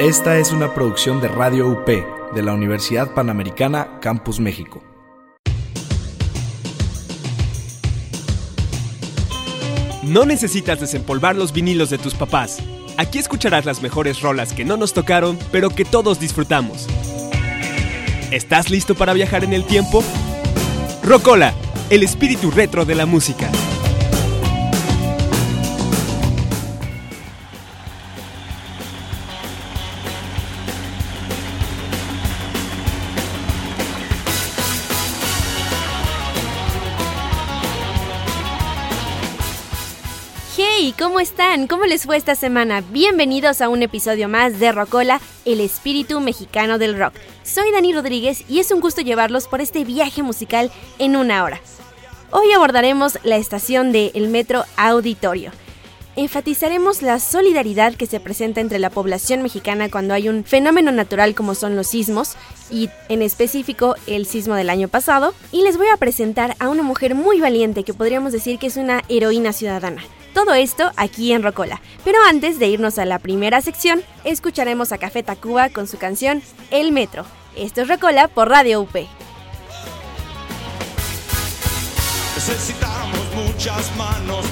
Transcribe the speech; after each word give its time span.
Esta 0.00 0.38
es 0.38 0.50
una 0.50 0.74
producción 0.74 1.20
de 1.20 1.28
Radio 1.28 1.68
UP 1.68 1.86
de 1.86 2.42
la 2.42 2.52
Universidad 2.52 3.14
Panamericana 3.14 4.00
Campus 4.00 4.40
México. 4.40 4.82
No 10.02 10.26
necesitas 10.26 10.80
desempolvar 10.80 11.36
los 11.36 11.52
vinilos 11.52 11.90
de 11.90 11.98
tus 11.98 12.16
papás. 12.16 12.58
Aquí 12.96 13.18
escucharás 13.20 13.66
las 13.66 13.82
mejores 13.82 14.20
rolas 14.20 14.52
que 14.52 14.64
no 14.64 14.76
nos 14.76 14.94
tocaron, 14.94 15.38
pero 15.52 15.70
que 15.70 15.84
todos 15.84 16.18
disfrutamos. 16.18 16.88
¿Estás 18.32 18.70
listo 18.70 18.96
para 18.96 19.12
viajar 19.12 19.44
en 19.44 19.52
el 19.52 19.64
tiempo? 19.64 20.02
Rocola, 21.04 21.54
el 21.90 22.02
espíritu 22.02 22.50
retro 22.50 22.84
de 22.84 22.96
la 22.96 23.06
música. 23.06 23.48
¿Cómo 41.14 41.22
están? 41.22 41.68
¿Cómo 41.68 41.84
les 41.84 42.06
fue 42.06 42.16
esta 42.16 42.34
semana? 42.34 42.82
Bienvenidos 42.90 43.60
a 43.60 43.68
un 43.68 43.84
episodio 43.84 44.28
más 44.28 44.58
de 44.58 44.72
Rocola, 44.72 45.20
el 45.44 45.60
espíritu 45.60 46.18
mexicano 46.18 46.76
del 46.76 46.98
rock. 46.98 47.14
Soy 47.44 47.70
Dani 47.70 47.92
Rodríguez 47.92 48.42
y 48.48 48.58
es 48.58 48.72
un 48.72 48.80
gusto 48.80 49.00
llevarlos 49.00 49.46
por 49.46 49.60
este 49.60 49.84
viaje 49.84 50.24
musical 50.24 50.72
en 50.98 51.14
una 51.14 51.44
hora. 51.44 51.60
Hoy 52.32 52.50
abordaremos 52.50 53.20
la 53.22 53.36
estación 53.36 53.92
de 53.92 54.10
El 54.16 54.26
Metro 54.26 54.64
Auditorio. 54.76 55.52
Enfatizaremos 56.16 57.00
la 57.00 57.20
solidaridad 57.20 57.94
que 57.94 58.06
se 58.06 58.18
presenta 58.18 58.60
entre 58.60 58.80
la 58.80 58.90
población 58.90 59.40
mexicana 59.40 59.92
cuando 59.92 60.14
hay 60.14 60.28
un 60.28 60.42
fenómeno 60.42 60.90
natural 60.90 61.36
como 61.36 61.54
son 61.54 61.76
los 61.76 61.86
sismos, 61.86 62.34
y 62.72 62.90
en 63.08 63.22
específico 63.22 63.94
el 64.08 64.26
sismo 64.26 64.56
del 64.56 64.68
año 64.68 64.88
pasado, 64.88 65.32
y 65.52 65.62
les 65.62 65.76
voy 65.76 65.86
a 65.94 65.96
presentar 65.96 66.56
a 66.58 66.68
una 66.68 66.82
mujer 66.82 67.14
muy 67.14 67.38
valiente 67.38 67.84
que 67.84 67.94
podríamos 67.94 68.32
decir 68.32 68.58
que 68.58 68.66
es 68.66 68.76
una 68.76 69.04
heroína 69.08 69.52
ciudadana. 69.52 70.02
Todo 70.34 70.52
esto 70.52 70.90
aquí 70.96 71.32
en 71.32 71.44
Rocola. 71.44 71.80
Pero 72.04 72.18
antes 72.28 72.58
de 72.58 72.66
irnos 72.66 72.98
a 72.98 73.04
la 73.04 73.20
primera 73.20 73.60
sección, 73.60 74.02
escucharemos 74.24 74.90
a 74.90 74.98
Café 74.98 75.22
Tacuba 75.22 75.68
con 75.70 75.86
su 75.86 75.96
canción 75.96 76.42
El 76.72 76.90
Metro. 76.90 77.24
Esto 77.56 77.82
es 77.82 77.88
Rocola 77.88 78.26
por 78.26 78.48
Radio 78.48 78.80
UP. 78.80 78.94
Necesitamos 82.34 83.20
muchas 83.46 83.96
manos, 83.96 84.44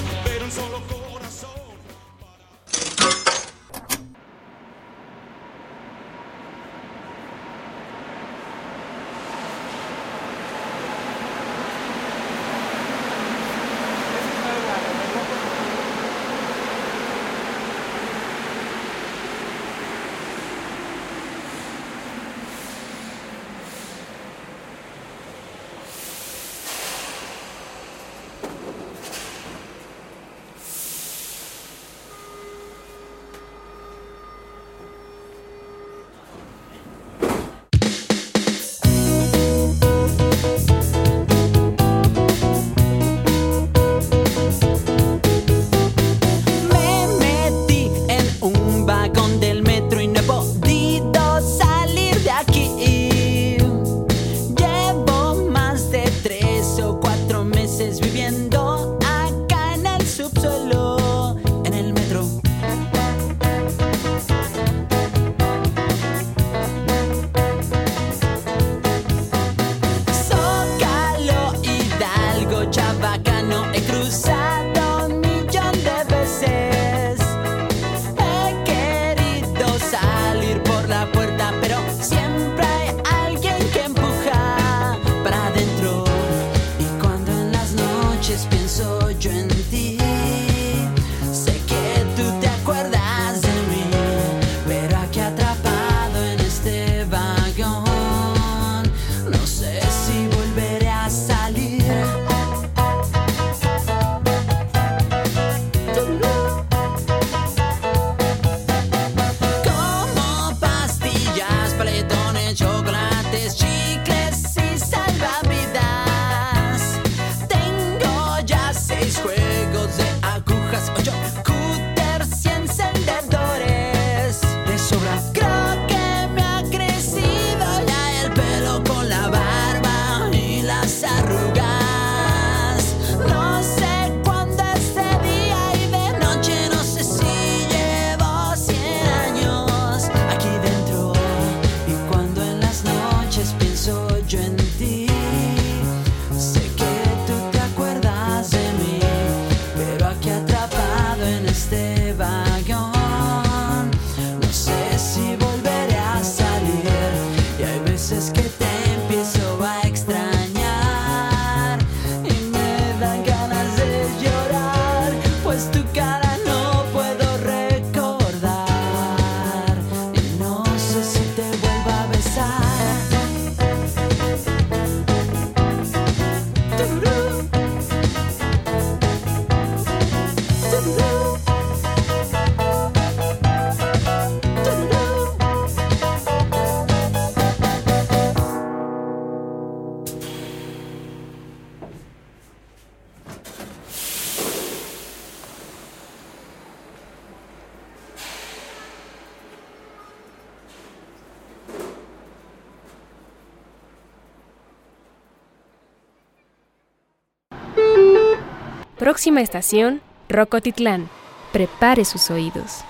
Próxima 209.23 209.39
estación, 209.39 210.01
Rocotitlán. 210.27 211.07
Prepare 211.53 212.03
sus 212.03 212.29
oídos. 212.29 212.81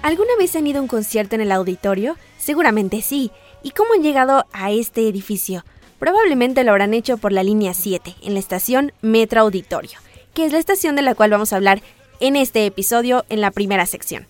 ¿Alguna 0.00 0.30
vez 0.38 0.56
han 0.56 0.66
ido 0.66 0.78
a 0.78 0.80
un 0.80 0.88
concierto 0.88 1.34
en 1.34 1.42
el 1.42 1.52
auditorio? 1.52 2.16
Seguramente 2.38 3.02
sí. 3.02 3.30
¿Y 3.62 3.72
cómo 3.72 3.92
han 3.92 4.02
llegado 4.02 4.46
a 4.54 4.70
este 4.70 5.06
edificio? 5.06 5.66
Probablemente 5.98 6.64
lo 6.64 6.70
habrán 6.70 6.94
hecho 6.94 7.18
por 7.18 7.32
la 7.32 7.42
línea 7.42 7.74
7, 7.74 8.16
en 8.22 8.32
la 8.32 8.40
estación 8.40 8.94
Metro 9.02 9.42
Auditorio, 9.42 9.98
que 10.32 10.46
es 10.46 10.52
la 10.52 10.58
estación 10.58 10.96
de 10.96 11.02
la 11.02 11.14
cual 11.14 11.30
vamos 11.30 11.52
a 11.52 11.56
hablar 11.56 11.82
en 12.20 12.36
este 12.36 12.64
episodio 12.64 13.26
en 13.28 13.42
la 13.42 13.50
primera 13.50 13.84
sección. 13.84 14.26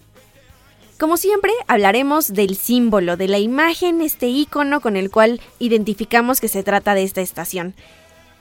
Como 1.00 1.17
siempre, 1.17 1.50
hablaremos 1.67 2.31
del 2.35 2.56
símbolo, 2.56 3.17
de 3.17 3.26
la 3.26 3.38
imagen, 3.38 4.02
este 4.02 4.26
icono 4.26 4.82
con 4.82 4.99
el 4.99 5.11
cual 5.11 5.41
identificamos 5.58 6.43
que 6.43 6.49
se 6.49 6.62
trata 6.62 6.94
de 6.94 7.05
esta 7.05 7.23
estación. 7.23 7.73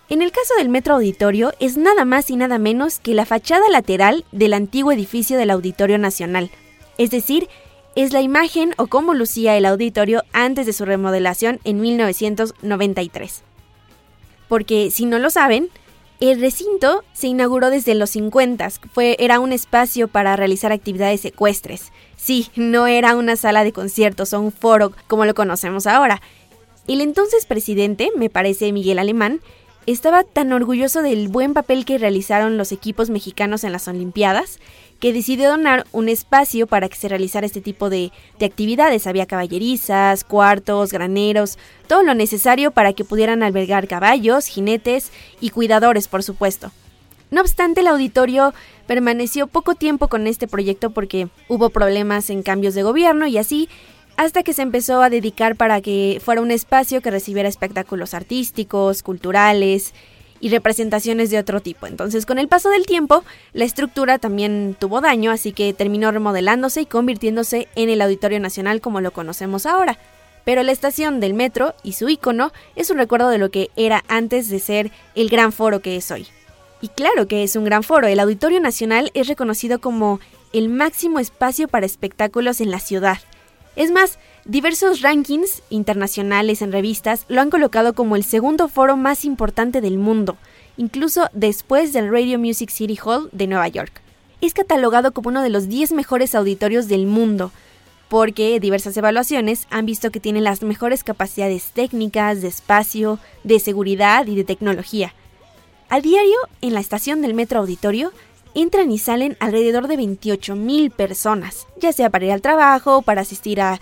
En 0.09 0.21
el 0.21 0.33
caso 0.33 0.53
del 0.57 0.67
Metro 0.67 0.95
Auditorio 0.95 1.53
es 1.61 1.77
nada 1.77 2.03
más 2.03 2.29
y 2.29 2.35
nada 2.35 2.57
menos 2.57 2.99
que 2.99 3.13
la 3.13 3.25
fachada 3.25 3.63
lateral 3.71 4.25
del 4.33 4.53
antiguo 4.53 4.91
edificio 4.91 5.37
del 5.37 5.51
Auditorio 5.51 5.97
Nacional, 5.97 6.51
es 6.97 7.11
decir, 7.11 7.47
es 7.95 8.11
la 8.11 8.19
imagen 8.19 8.73
o 8.75 8.87
cómo 8.87 9.13
lucía 9.13 9.55
el 9.55 9.65
auditorio 9.65 10.23
antes 10.33 10.65
de 10.65 10.73
su 10.73 10.83
remodelación 10.83 11.61
en 11.63 11.79
1993. 11.79 13.41
Porque 14.49 14.91
si 14.91 15.05
no 15.05 15.17
lo 15.17 15.29
saben, 15.29 15.69
el 16.19 16.41
recinto 16.41 17.05
se 17.13 17.27
inauguró 17.27 17.69
desde 17.69 17.95
los 17.95 18.09
50, 18.09 18.69
fue, 18.91 19.15
era 19.19 19.39
un 19.39 19.53
espacio 19.53 20.09
para 20.09 20.35
realizar 20.35 20.73
actividades 20.73 21.23
ecuestres. 21.23 21.93
Sí, 22.19 22.49
no 22.55 22.85
era 22.85 23.15
una 23.15 23.37
sala 23.37 23.63
de 23.63 23.71
conciertos 23.71 24.33
o 24.33 24.41
un 24.41 24.51
foro 24.51 24.91
como 25.07 25.23
lo 25.23 25.33
conocemos 25.33 25.87
ahora. 25.87 26.21
El 26.85 27.01
entonces 27.01 27.45
presidente, 27.45 28.11
me 28.17 28.29
parece 28.29 28.73
Miguel 28.73 28.99
Alemán, 28.99 29.39
estaba 29.85 30.23
tan 30.23 30.51
orgulloso 30.51 31.01
del 31.01 31.29
buen 31.29 31.53
papel 31.53 31.85
que 31.85 31.97
realizaron 31.97 32.57
los 32.57 32.73
equipos 32.73 33.09
mexicanos 33.09 33.63
en 33.63 33.71
las 33.71 33.87
Olimpiadas 33.87 34.59
que 34.99 35.13
decidió 35.13 35.49
donar 35.49 35.87
un 35.93 36.09
espacio 36.09 36.67
para 36.67 36.89
que 36.89 36.97
se 36.97 37.07
realizara 37.07 37.45
este 37.45 37.61
tipo 37.61 37.89
de, 37.89 38.11
de, 38.37 38.45
actividades. 38.45 39.07
Había 39.07 39.25
caballerizas, 39.25 40.25
cuartos, 40.25 40.91
graneros, 40.91 41.57
todo 41.87 42.03
lo 42.03 42.13
necesario 42.15 42.71
para 42.71 42.91
que 42.91 43.05
pudieran 43.05 43.43
albergar 43.43 43.87
caballos, 43.87 44.47
jinetes 44.47 45.11
y 45.39 45.51
cuidadores, 45.51 46.09
por 46.09 46.21
supuesto. 46.21 46.71
No 47.31 47.41
obstante, 47.41 47.81
el 47.81 47.87
auditorio 47.87 48.53
permaneció 48.87 49.47
poco 49.47 49.75
tiempo 49.75 50.07
con 50.07 50.25
este 50.25 50.47
proyecto 50.47 50.89
porque 50.89 51.27
hubo 51.47 51.69
problemas 51.69 52.29
en 52.29 52.41
cambios 52.41 52.73
de 52.73 52.83
gobierno 52.83 53.27
y 53.27 53.37
así 53.37 53.69
hasta 54.17 54.43
que 54.43 54.53
se 54.53 54.63
empezó 54.63 55.01
a 55.01 55.09
dedicar 55.09 55.55
para 55.55 55.79
que 55.79 56.19
fuera 56.23 56.41
un 56.41 56.51
espacio 56.51 57.01
que 57.01 57.11
recibiera 57.11 57.47
espectáculos 57.47 58.13
artísticos, 58.13 59.01
culturales 59.01 59.93
y 60.41 60.49
representaciones 60.49 61.29
de 61.29 61.39
otro 61.39 61.61
tipo. 61.61 61.87
Entonces, 61.87 62.25
con 62.25 62.39
el 62.39 62.47
paso 62.47 62.69
del 62.69 62.85
tiempo, 62.85 63.23
la 63.53 63.63
estructura 63.63 64.19
también 64.19 64.75
tuvo 64.77 64.99
daño, 64.99 65.31
así 65.31 65.53
que 65.53 65.73
terminó 65.73 66.11
remodelándose 66.11 66.81
y 66.81 66.85
convirtiéndose 66.85 67.67
en 67.75 67.89
el 67.89 68.01
Auditorio 68.01 68.39
Nacional 68.39 68.81
como 68.81 69.01
lo 69.01 69.11
conocemos 69.11 69.65
ahora. 69.65 69.97
Pero 70.43 70.63
la 70.63 70.71
estación 70.71 71.19
del 71.19 71.33
metro 71.33 71.75
y 71.83 71.93
su 71.93 72.09
icono 72.09 72.51
es 72.75 72.89
un 72.89 72.97
recuerdo 72.97 73.29
de 73.29 73.37
lo 73.37 73.51
que 73.51 73.69
era 73.75 74.03
antes 74.07 74.49
de 74.49 74.59
ser 74.59 74.91
el 75.15 75.29
gran 75.29 75.51
foro 75.51 75.81
que 75.81 75.95
es 75.95 76.09
hoy. 76.11 76.27
Y 76.81 76.87
claro 76.87 77.27
que 77.27 77.43
es 77.43 77.55
un 77.55 77.65
gran 77.65 77.83
foro, 77.83 78.07
el 78.07 78.19
Auditorio 78.19 78.61
Nacional 78.61 79.11
es 79.13 79.27
reconocido 79.27 79.79
como 79.79 80.19
el 80.53 80.69
máximo 80.69 81.19
espacio 81.19 81.67
para 81.67 81.85
espectáculos 81.85 82.61
en 82.61 82.71
la 82.71 82.79
ciudad. 82.79 83.19
Es 83.75 83.91
más, 83.91 84.17
diversos 84.45 85.01
rankings 85.01 85.61
internacionales 85.69 86.61
en 86.61 86.71
revistas 86.71 87.25
lo 87.27 87.41
han 87.41 87.49
colocado 87.49 87.93
como 87.93 88.15
el 88.15 88.23
segundo 88.23 88.67
foro 88.67 88.95
más 88.95 89.25
importante 89.25 89.81
del 89.81 89.97
mundo, 89.97 90.37
incluso 90.77 91.29
después 91.33 91.91
del 91.91 92.09
Radio 92.11 92.39
Music 92.39 92.69
City 92.69 92.97
Hall 93.03 93.29
de 93.33 93.47
Nueva 93.47 93.67
York. 93.67 94.01
Es 94.41 94.53
catalogado 94.53 95.11
como 95.11 95.29
uno 95.29 95.41
de 95.43 95.49
los 95.49 95.67
10 95.67 95.91
mejores 95.91 96.33
auditorios 96.33 96.87
del 96.87 97.05
mundo, 97.05 97.51
porque 98.07 98.59
diversas 98.59 98.95
evaluaciones 98.95 99.67
han 99.69 99.85
visto 99.85 100.11
que 100.11 100.21
tiene 100.21 100.39
las 100.41 100.63
mejores 100.63 101.03
capacidades 101.03 101.71
técnicas, 101.71 102.41
de 102.41 102.47
espacio, 102.47 103.19
de 103.43 103.59
seguridad 103.59 104.25
y 104.27 104.35
de 104.35 104.45
tecnología. 104.45 105.13
A 105.89 106.01
diario, 106.01 106.37
en 106.61 106.75
la 106.75 106.81
estación 106.81 107.23
del 107.23 107.33
Metro 107.33 107.59
Auditorio, 107.59 108.13
entran 108.53 108.91
y 108.91 108.99
salen 108.99 109.35
alrededor 109.39 109.87
de 109.87 109.97
28 109.97 110.55
mil 110.55 110.91
personas, 110.91 111.65
ya 111.77 111.91
sea 111.93 112.11
para 112.11 112.25
ir 112.25 112.31
al 112.31 112.43
trabajo, 112.43 113.01
para 113.01 113.21
asistir 113.21 113.59
a, 113.59 113.79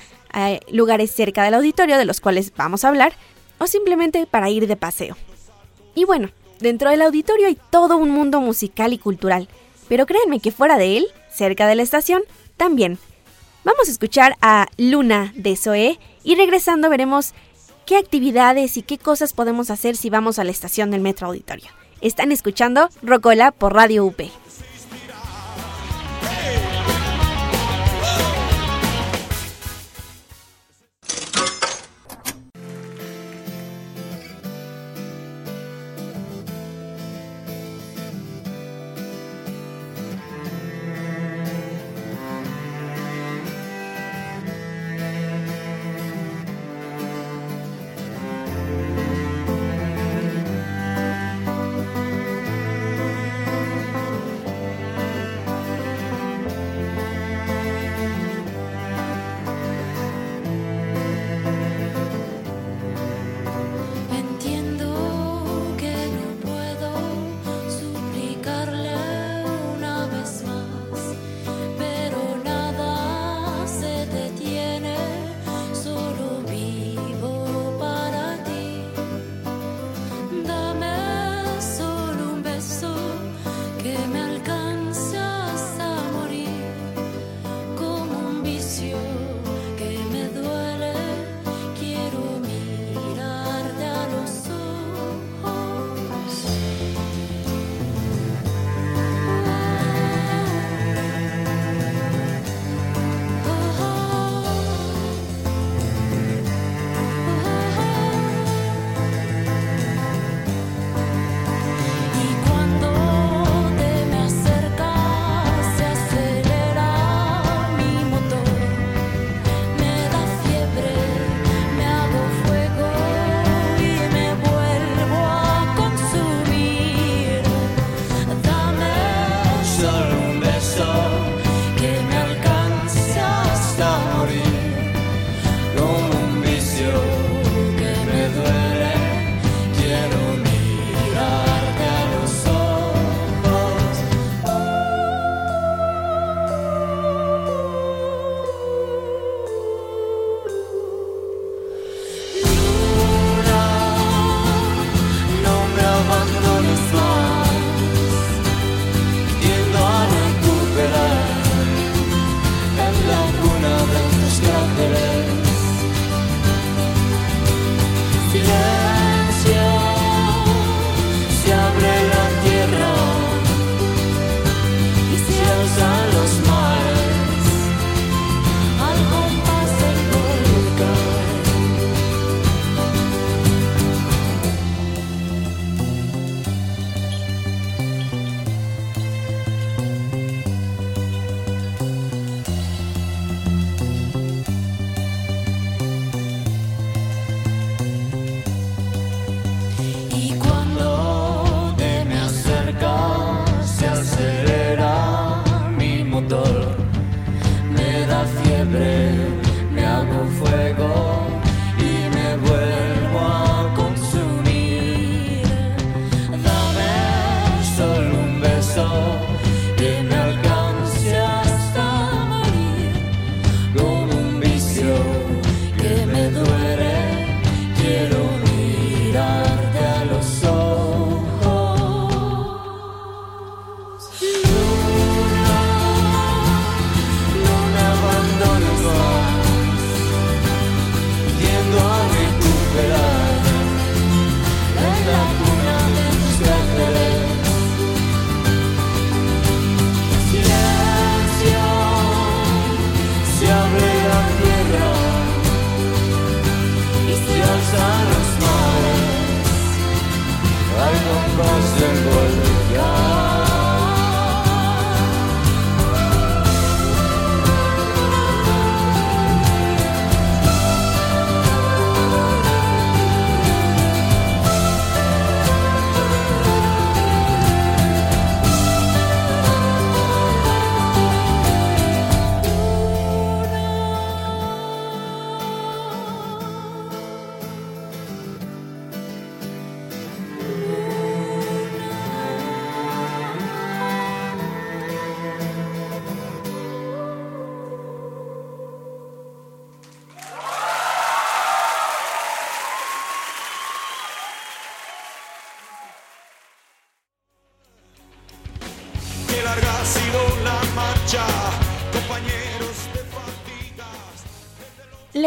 lugares 0.72 1.12
cerca 1.12 1.44
del 1.44 1.56
auditorio 1.56 1.98
de 1.98 2.06
los 2.06 2.22
cuales 2.22 2.54
vamos 2.56 2.86
a 2.86 2.90
hablar, 2.90 3.12
o 3.58 3.68
simplemente 3.68 4.26
para 4.26 4.50
ir 4.50 4.68
de 4.68 4.78
paseo. 4.78 5.18
Y 5.96 6.06
bueno, 6.06 6.30
dentro 6.62 6.92
del 6.92 7.02
auditorio 7.02 7.48
hay 7.48 7.58
todo 7.72 7.98
un 7.98 8.12
mundo 8.12 8.40
musical 8.40 8.94
y 8.94 9.00
cultural, 9.00 9.50
pero 9.90 10.06
créanme 10.06 10.40
que 10.40 10.52
fuera 10.52 10.78
de 10.78 10.98
él, 10.98 11.08
cerca 11.30 11.68
de 11.68 11.76
la 11.76 11.84
estación, 11.84 12.22
también. 12.56 13.00
Vamos 13.66 13.90
a 13.90 13.92
escuchar 13.92 14.38
a 14.42 14.68
Luna 14.78 15.34
de 15.36 15.58
Zoe 15.58 16.00
y 16.24 16.36
regresando 16.36 16.90
veremos 16.90 17.34
qué 17.86 17.98
actividades 17.98 18.78
y 18.78 18.82
qué 18.82 18.98
cosas 18.98 19.34
podemos 19.34 19.72
hacer 19.72 19.98
si 19.98 20.10
vamos 20.10 20.40
a 20.40 20.46
la 20.46 20.52
estación 20.52 20.90
del 20.92 21.02
Metro 21.02 21.28
Auditorio. 21.28 21.77
Están 22.02 22.32
escuchando 22.32 22.90
Rocola 23.02 23.52
por 23.52 23.74
Radio 23.74 24.06
UP. 24.06 24.22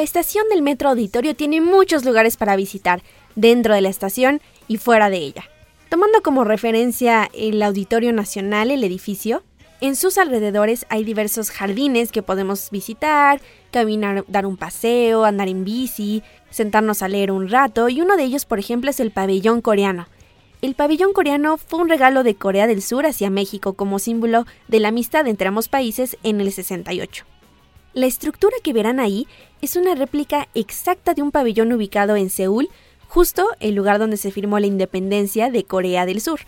La 0.00 0.04
estación 0.04 0.49
del 0.49 0.62
Metro 0.62 0.88
Auditorio 0.88 1.37
tiene 1.37 1.61
muchos 1.61 2.07
lugares 2.07 2.38
para 2.38 2.57
visitar, 2.57 3.02
dentro 3.35 3.75
de 3.75 3.83
la 3.83 3.90
estación 3.90 4.40
y 4.66 4.78
fuera 4.78 5.11
de 5.11 5.19
ella. 5.19 5.45
Tomando 5.90 6.23
como 6.23 6.42
referencia 6.42 7.28
el 7.35 7.62
Auditorio 7.62 8.11
Nacional, 8.14 8.71
el 8.71 8.83
edificio, 8.83 9.42
en 9.83 9.97
sus 9.97 10.16
alrededores 10.16 10.87
hay 10.88 11.04
diversos 11.04 11.50
jardines 11.50 12.12
que 12.12 12.23
podemos 12.23 12.71
visitar, 12.71 13.42
caminar, 13.73 14.25
dar 14.26 14.47
un 14.47 14.57
paseo, 14.57 15.26
andar 15.26 15.49
en 15.49 15.66
bici, 15.66 16.23
sentarnos 16.49 17.02
a 17.02 17.09
leer 17.09 17.30
un 17.30 17.50
rato 17.50 17.90
y 17.90 18.00
uno 18.00 18.16
de 18.16 18.23
ellos, 18.23 18.47
por 18.47 18.59
ejemplo, 18.59 18.88
es 18.88 19.00
el 19.00 19.11
pabellón 19.11 19.61
coreano. 19.61 20.09
El 20.62 20.75
pabellón 20.75 21.12
coreano 21.12 21.59
fue 21.59 21.78
un 21.78 21.90
regalo 21.90 22.23
de 22.23 22.37
Corea 22.37 22.66
del 22.66 22.80
Sur 22.80 23.04
hacia 23.04 23.28
México 23.28 23.75
como 23.75 23.99
símbolo 23.99 24.47
de 24.66 24.80
la 24.80 24.88
amistad 24.88 25.26
entre 25.26 25.49
ambos 25.49 25.69
países 25.69 26.16
en 26.23 26.40
el 26.40 26.50
68. 26.50 27.26
La 27.93 28.07
estructura 28.07 28.57
que 28.63 28.73
verán 28.73 29.01
ahí 29.01 29.27
es 29.63 29.75
una 29.75 29.97
réplica 29.97 30.49
exacta 30.55 31.13
de 31.13 31.23
un 31.23 31.33
pabellón 31.33 31.73
ubicado 31.73 32.15
en 32.15 32.31
Seúl, 32.31 32.69
justo 33.09 33.49
el 33.59 33.75
lugar 33.75 33.99
donde 33.99 34.17
se 34.17 34.31
firmó 34.31 34.61
la 34.61 34.69
independencia 34.69 35.51
de 35.51 35.65
Corea 35.65 36.07
del 36.07 36.21
Sur. 36.21 36.41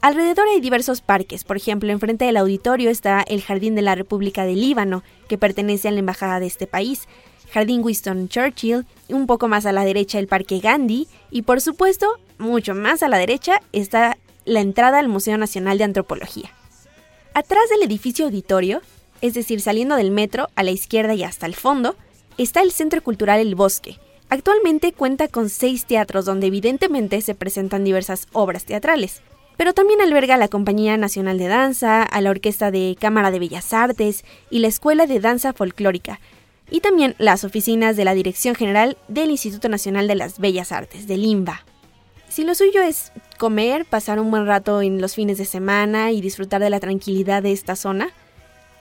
Alrededor 0.00 0.46
hay 0.46 0.60
diversos 0.60 1.00
parques, 1.00 1.42
por 1.42 1.56
ejemplo, 1.56 1.90
enfrente 1.90 2.24
del 2.24 2.36
auditorio 2.36 2.90
está 2.90 3.22
el 3.22 3.42
Jardín 3.42 3.74
de 3.74 3.82
la 3.82 3.96
República 3.96 4.44
del 4.44 4.60
Líbano, 4.60 5.02
que 5.28 5.36
pertenece 5.36 5.88
a 5.88 5.90
la 5.90 5.98
embajada 5.98 6.38
de 6.38 6.46
este 6.46 6.68
país, 6.68 7.08
Jardín 7.50 7.82
Winston 7.82 8.28
Churchill, 8.28 8.86
un 9.08 9.26
poco 9.26 9.48
más 9.48 9.66
a 9.66 9.72
la 9.72 9.84
derecha 9.84 10.20
el 10.20 10.28
Parque 10.28 10.60
Gandhi 10.60 11.08
y 11.32 11.42
por 11.42 11.60
supuesto, 11.60 12.06
mucho 12.38 12.76
más 12.76 13.02
a 13.02 13.08
la 13.08 13.18
derecha 13.18 13.60
está 13.72 14.16
la 14.44 14.60
entrada 14.60 15.00
al 15.00 15.08
Museo 15.08 15.36
Nacional 15.36 15.78
de 15.78 15.84
Antropología. 15.84 16.52
Atrás 17.34 17.68
del 17.70 17.82
edificio 17.82 18.26
auditorio, 18.26 18.80
es 19.20 19.34
decir, 19.34 19.60
saliendo 19.60 19.96
del 19.96 20.10
metro 20.10 20.48
a 20.54 20.62
la 20.62 20.70
izquierda 20.70 21.14
y 21.14 21.24
hasta 21.24 21.46
el 21.46 21.54
fondo, 21.54 21.96
está 22.36 22.60
el 22.62 22.72
Centro 22.72 23.02
Cultural 23.02 23.40
El 23.40 23.54
Bosque. 23.54 23.98
Actualmente 24.28 24.92
cuenta 24.92 25.28
con 25.28 25.48
seis 25.48 25.84
teatros 25.86 26.24
donde 26.24 26.48
evidentemente 26.48 27.20
se 27.22 27.34
presentan 27.34 27.84
diversas 27.84 28.26
obras 28.32 28.64
teatrales 28.64 29.22
pero 29.58 29.74
también 29.74 30.00
alberga 30.00 30.36
a 30.36 30.38
la 30.38 30.46
Compañía 30.46 30.96
Nacional 30.96 31.36
de 31.36 31.48
Danza, 31.48 32.04
a 32.04 32.20
la 32.20 32.30
Orquesta 32.30 32.70
de 32.70 32.96
Cámara 32.98 33.32
de 33.32 33.40
Bellas 33.40 33.74
Artes 33.74 34.24
y 34.50 34.60
la 34.60 34.68
Escuela 34.68 35.06
de 35.06 35.18
Danza 35.18 35.52
Folclórica, 35.52 36.20
y 36.70 36.78
también 36.78 37.16
las 37.18 37.42
oficinas 37.42 37.96
de 37.96 38.04
la 38.04 38.14
Dirección 38.14 38.54
General 38.54 38.96
del 39.08 39.30
Instituto 39.30 39.68
Nacional 39.68 40.06
de 40.06 40.14
las 40.14 40.38
Bellas 40.38 40.70
Artes, 40.70 41.08
del 41.08 41.24
INBA. 41.24 41.64
Si 42.28 42.44
lo 42.44 42.54
suyo 42.54 42.82
es 42.82 43.10
comer, 43.36 43.84
pasar 43.84 44.20
un 44.20 44.30
buen 44.30 44.46
rato 44.46 44.80
en 44.80 45.00
los 45.00 45.16
fines 45.16 45.38
de 45.38 45.44
semana 45.44 46.12
y 46.12 46.20
disfrutar 46.20 46.60
de 46.60 46.70
la 46.70 46.78
tranquilidad 46.78 47.42
de 47.42 47.50
esta 47.50 47.74
zona, 47.74 48.10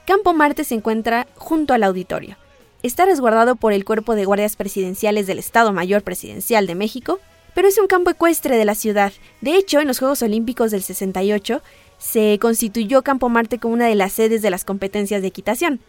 Campo 0.07 0.33
Marte 0.33 0.63
se 0.63 0.73
encuentra 0.73 1.27
junto 1.35 1.73
al 1.73 1.83
auditorio. 1.83 2.37
Está 2.81 3.05
resguardado 3.05 3.57
por 3.57 3.73
el 3.73 3.83
Cuerpo 3.83 4.15
de 4.15 4.23
Guardias 4.23 4.55
Presidenciales 4.55 5.27
del 5.27 5.37
Estado 5.37 5.73
Mayor 5.73 6.01
Presidencial 6.01 6.65
de 6.65 6.75
México 6.75 7.19
pero 7.53 7.69
es 7.69 7.79
un 7.79 7.87
campo 7.87 8.11
ecuestre 8.11 8.55
de 8.55 8.65
la 8.65 8.75
ciudad. 8.75 9.11
De 9.41 9.55
hecho, 9.55 9.79
en 9.79 9.87
los 9.87 9.97
Juegos 9.97 10.21
Olímpicos 10.21 10.69
del 10.69 10.83
68 10.83 11.63
se 11.97 12.37
constituyó 12.39 13.01
Campo 13.01 13.29
Marte 13.29 13.57
como 13.57 13.73
una 13.73 13.87
de 13.87 13.95
las 13.95 14.13
sedes 14.13 14.43
de 14.43 14.51
las 14.51 14.63
competencias 14.63 15.23
de 15.23 15.29
equitación. 15.29 15.79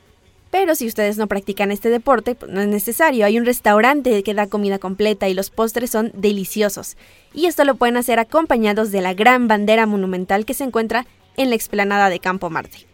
Pero 0.50 0.74
si 0.74 0.86
ustedes 0.86 1.18
no 1.18 1.26
practican 1.26 1.70
este 1.70 1.90
deporte, 1.90 2.34
pues 2.34 2.50
no 2.50 2.62
es 2.62 2.68
necesario. 2.68 3.26
Hay 3.26 3.38
un 3.38 3.44
restaurante 3.44 4.22
que 4.22 4.32
da 4.32 4.46
comida 4.46 4.78
completa 4.78 5.28
y 5.28 5.34
los 5.34 5.50
postres 5.50 5.90
son 5.90 6.10
deliciosos. 6.14 6.96
Y 7.34 7.44
esto 7.44 7.64
lo 7.64 7.74
pueden 7.74 7.98
hacer 7.98 8.18
acompañados 8.18 8.90
de 8.90 9.02
la 9.02 9.12
gran 9.12 9.46
bandera 9.46 9.84
monumental 9.84 10.46
que 10.46 10.54
se 10.54 10.64
encuentra 10.64 11.06
en 11.36 11.50
la 11.50 11.56
explanada 11.56 12.08
de 12.08 12.18
Campo 12.18 12.48
Marte. 12.48 12.87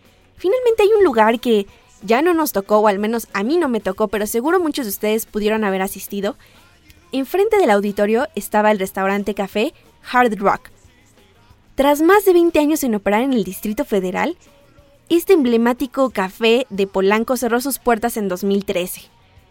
Finalmente 0.44 0.82
hay 0.82 0.90
un 0.92 1.04
lugar 1.04 1.40
que 1.40 1.66
ya 2.02 2.20
no 2.20 2.34
nos 2.34 2.52
tocó, 2.52 2.76
o 2.80 2.86
al 2.86 2.98
menos 2.98 3.28
a 3.32 3.42
mí 3.42 3.56
no 3.56 3.70
me 3.70 3.80
tocó, 3.80 4.08
pero 4.08 4.26
seguro 4.26 4.60
muchos 4.60 4.84
de 4.84 4.90
ustedes 4.90 5.24
pudieron 5.24 5.64
haber 5.64 5.80
asistido, 5.80 6.36
enfrente 7.12 7.56
del 7.56 7.70
auditorio 7.70 8.28
estaba 8.34 8.70
el 8.70 8.78
restaurante 8.78 9.34
café 9.34 9.72
Hard 10.12 10.36
Rock. 10.36 10.68
Tras 11.76 12.02
más 12.02 12.26
de 12.26 12.34
20 12.34 12.58
años 12.58 12.84
en 12.84 12.94
operar 12.94 13.22
en 13.22 13.32
el 13.32 13.42
Distrito 13.42 13.86
Federal, 13.86 14.36
este 15.08 15.32
emblemático 15.32 16.10
café 16.10 16.66
de 16.68 16.86
Polanco 16.86 17.38
cerró 17.38 17.62
sus 17.62 17.78
puertas 17.78 18.18
en 18.18 18.28
2013. 18.28 19.00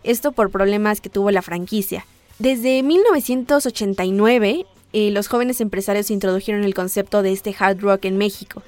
Esto 0.03 0.31
por 0.31 0.51
problemas 0.51 1.01
que 1.01 1.09
tuvo 1.09 1.31
la 1.31 1.41
franquicia. 1.41 2.05
Desde 2.37 2.83
1989, 2.83 4.67
eh, 4.93 5.09
los 5.09 5.27
jóvenes 5.27 5.59
empresarios 5.59 6.11
introdujeron 6.11 6.63
el 6.63 6.75
concepto 6.75 7.23
de 7.23 7.31
este 7.31 7.55
hard 7.57 7.81
rock 7.81 8.05
en 8.05 8.19
México 8.19 8.61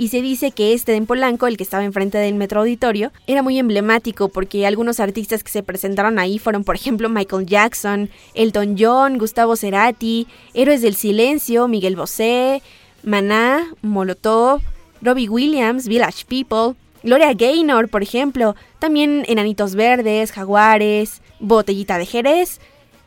y 0.00 0.08
se 0.08 0.22
dice 0.22 0.50
que 0.50 0.72
este 0.72 0.94
en 0.94 1.04
Polanco, 1.04 1.46
el 1.46 1.58
que 1.58 1.62
estaba 1.62 1.84
enfrente 1.84 2.16
del 2.16 2.34
Metro 2.34 2.60
Auditorio, 2.60 3.12
era 3.26 3.42
muy 3.42 3.58
emblemático 3.58 4.30
porque 4.30 4.66
algunos 4.66 4.98
artistas 4.98 5.44
que 5.44 5.50
se 5.50 5.62
presentaron 5.62 6.18
ahí 6.18 6.38
fueron, 6.38 6.64
por 6.64 6.74
ejemplo, 6.74 7.10
Michael 7.10 7.44
Jackson, 7.44 8.08
Elton 8.32 8.76
John, 8.78 9.18
Gustavo 9.18 9.56
Cerati, 9.56 10.26
Héroes 10.54 10.80
del 10.80 10.94
Silencio, 10.94 11.68
Miguel 11.68 11.96
Bosé, 11.96 12.62
Maná, 13.02 13.74
Molotov, 13.82 14.62
Robbie 15.02 15.28
Williams, 15.28 15.86
Village 15.86 16.24
People, 16.26 16.80
Gloria 17.02 17.34
Gaynor, 17.34 17.90
por 17.90 18.02
ejemplo, 18.02 18.56
también 18.78 19.26
Enanitos 19.28 19.74
Verdes, 19.74 20.32
Jaguares, 20.32 21.20
Botellita 21.40 21.98
de 21.98 22.06
Jerez, 22.06 22.58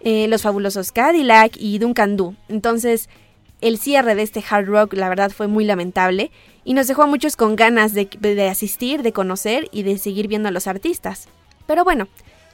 eh, 0.01 0.27
Los 0.27 0.43
Fabulosos 0.43 0.91
Cadillac 0.91 1.53
y 1.57 1.79
Duncan 1.79 2.17
Du. 2.17 2.35
Entonces, 2.49 3.09
el 3.61 3.79
cierre 3.79 4.13
de 4.13 4.21
este 4.21 4.43
hard 4.47 4.67
rock, 4.67 4.93
la 4.93 5.09
verdad, 5.09 5.31
fue 5.31 5.47
muy 5.47 5.65
lamentable 5.65 6.29
y 6.65 6.73
nos 6.73 6.87
dejó 6.87 7.03
a 7.03 7.07
muchos 7.07 7.35
con 7.35 7.55
ganas 7.55 7.93
de, 7.93 8.47
asistir, 8.49 9.03
de 9.03 9.13
conocer 9.13 9.67
y 9.71 9.83
de 9.83 9.97
seguir 9.97 10.27
viendo 10.27 10.49
a 10.49 10.51
los 10.51 10.67
artistas. 10.67 11.27
Pero 11.67 11.83
bueno, 11.83 12.07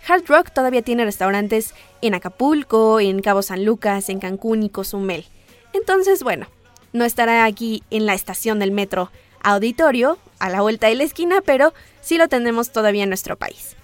Hard 0.08 0.25
Rock 0.28 0.51
todavía 0.51 0.82
tiene 0.82 1.06
restaurantes 1.06 1.74
en 2.01 2.16
Acapulco, 2.16 3.00
en 3.00 3.22
Cabo 3.22 3.42
San 3.42 3.66
Lucas, 3.66 4.10
en 4.10 4.20
Cancún 4.20 4.63
y 4.63 4.70
Cozumel. 4.70 5.25
Entonces, 5.74 6.24
bueno, 6.24 6.48
no 6.94 7.06
estará 7.06 7.46
aquí 7.46 7.84
en 7.92 8.06
la 8.06 8.13
estación 8.13 8.60
del 8.60 8.72
metro 8.72 9.12
auditorio, 9.42 10.18
a 10.39 10.50
la 10.50 10.62
vuelta 10.62 10.88
de 10.88 10.96
la 10.96 11.04
esquina, 11.04 11.42
pero 11.42 11.74
sí 12.01 12.18
lo 12.18 12.28
tenemos 12.28 12.72
todavía 12.72 13.04
en 13.04 13.10
nuestro 13.10 13.38
país. 13.38 13.75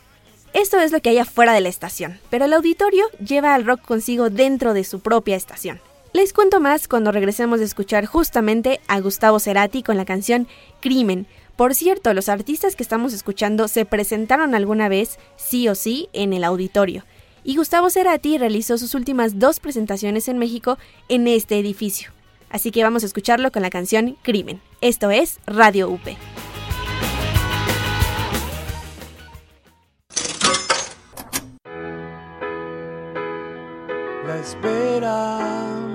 Esto 0.53 0.79
es 0.79 0.91
lo 0.91 1.01
que 1.01 1.09
hay 1.09 1.17
afuera 1.17 1.53
de 1.53 1.61
la 1.61 1.69
estación, 1.69 2.19
pero 2.29 2.45
el 2.45 2.53
auditorio 2.53 3.05
lleva 3.19 3.53
al 3.53 3.65
rock 3.65 3.81
consigo 3.81 4.29
dentro 4.29 4.73
de 4.73 4.85
su 4.85 5.01
propia 5.01 5.35
estación. 5.35 5.81
Les 6.15 6.31
cuento 6.31 6.61
más 6.61 6.87
cuando 6.87 7.11
regresemos 7.11 7.59
a 7.59 7.65
escuchar 7.65 8.05
justamente 8.05 8.79
a 8.87 9.01
Gustavo 9.01 9.37
Cerati 9.37 9.83
con 9.83 9.97
la 9.97 10.05
canción 10.05 10.47
Crimen. 10.79 11.27
Por 11.57 11.75
cierto, 11.75 12.13
los 12.13 12.29
artistas 12.29 12.77
que 12.77 12.83
estamos 12.83 13.11
escuchando 13.11 13.67
se 13.67 13.83
presentaron 13.83 14.55
alguna 14.55 14.87
vez, 14.87 15.19
sí 15.35 15.67
o 15.67 15.75
sí, 15.75 16.07
en 16.13 16.31
el 16.31 16.45
auditorio. 16.45 17.03
Y 17.43 17.57
Gustavo 17.57 17.89
Cerati 17.89 18.37
realizó 18.37 18.77
sus 18.77 18.95
últimas 18.95 19.39
dos 19.39 19.59
presentaciones 19.59 20.29
en 20.29 20.37
México 20.37 20.77
en 21.09 21.27
este 21.27 21.59
edificio. 21.59 22.11
Así 22.49 22.71
que 22.71 22.81
vamos 22.81 23.03
a 23.03 23.07
escucharlo 23.07 23.51
con 23.51 23.61
la 23.61 23.69
canción 23.69 24.15
Crimen. 24.21 24.61
Esto 24.79 25.11
es 25.11 25.39
Radio 25.45 25.89
UP. 25.89 26.05
La 34.25 34.39
espera 34.39 35.94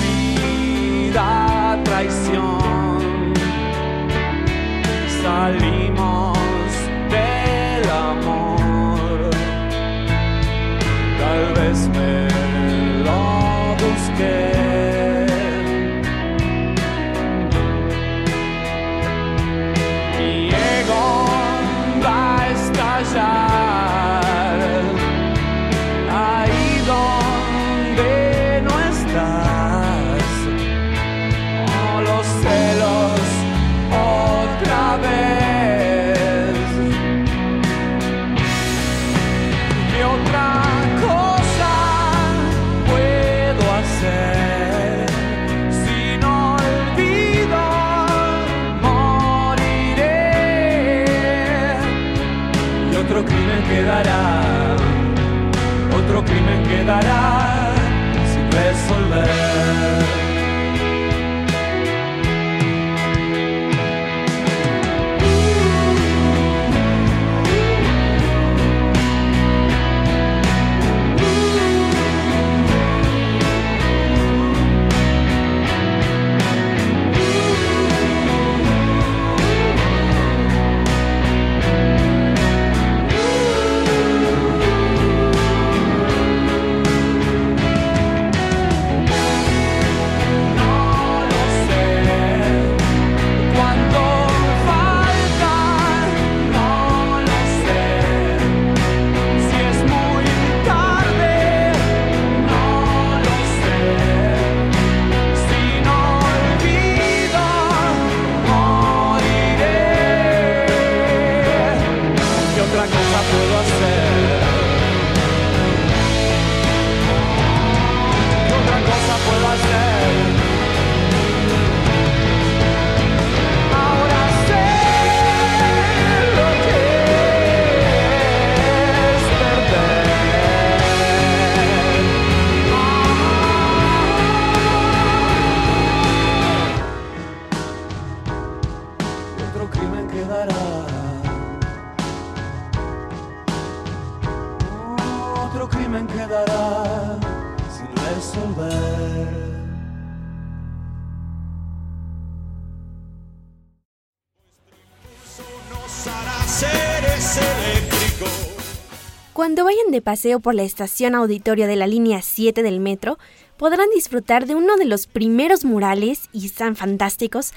Paseo 160.11 160.41
por 160.41 160.55
la 160.55 160.63
estación 160.63 161.15
auditoria 161.15 161.67
de 161.67 161.77
la 161.77 161.87
línea 161.87 162.21
7 162.21 162.63
del 162.63 162.81
metro, 162.81 163.17
podrán 163.55 163.87
disfrutar 163.95 164.45
de 164.45 164.55
uno 164.55 164.75
de 164.75 164.83
los 164.83 165.07
primeros 165.07 165.63
murales, 165.63 166.27
y 166.33 166.47
están 166.47 166.75
fantásticos, 166.75 167.53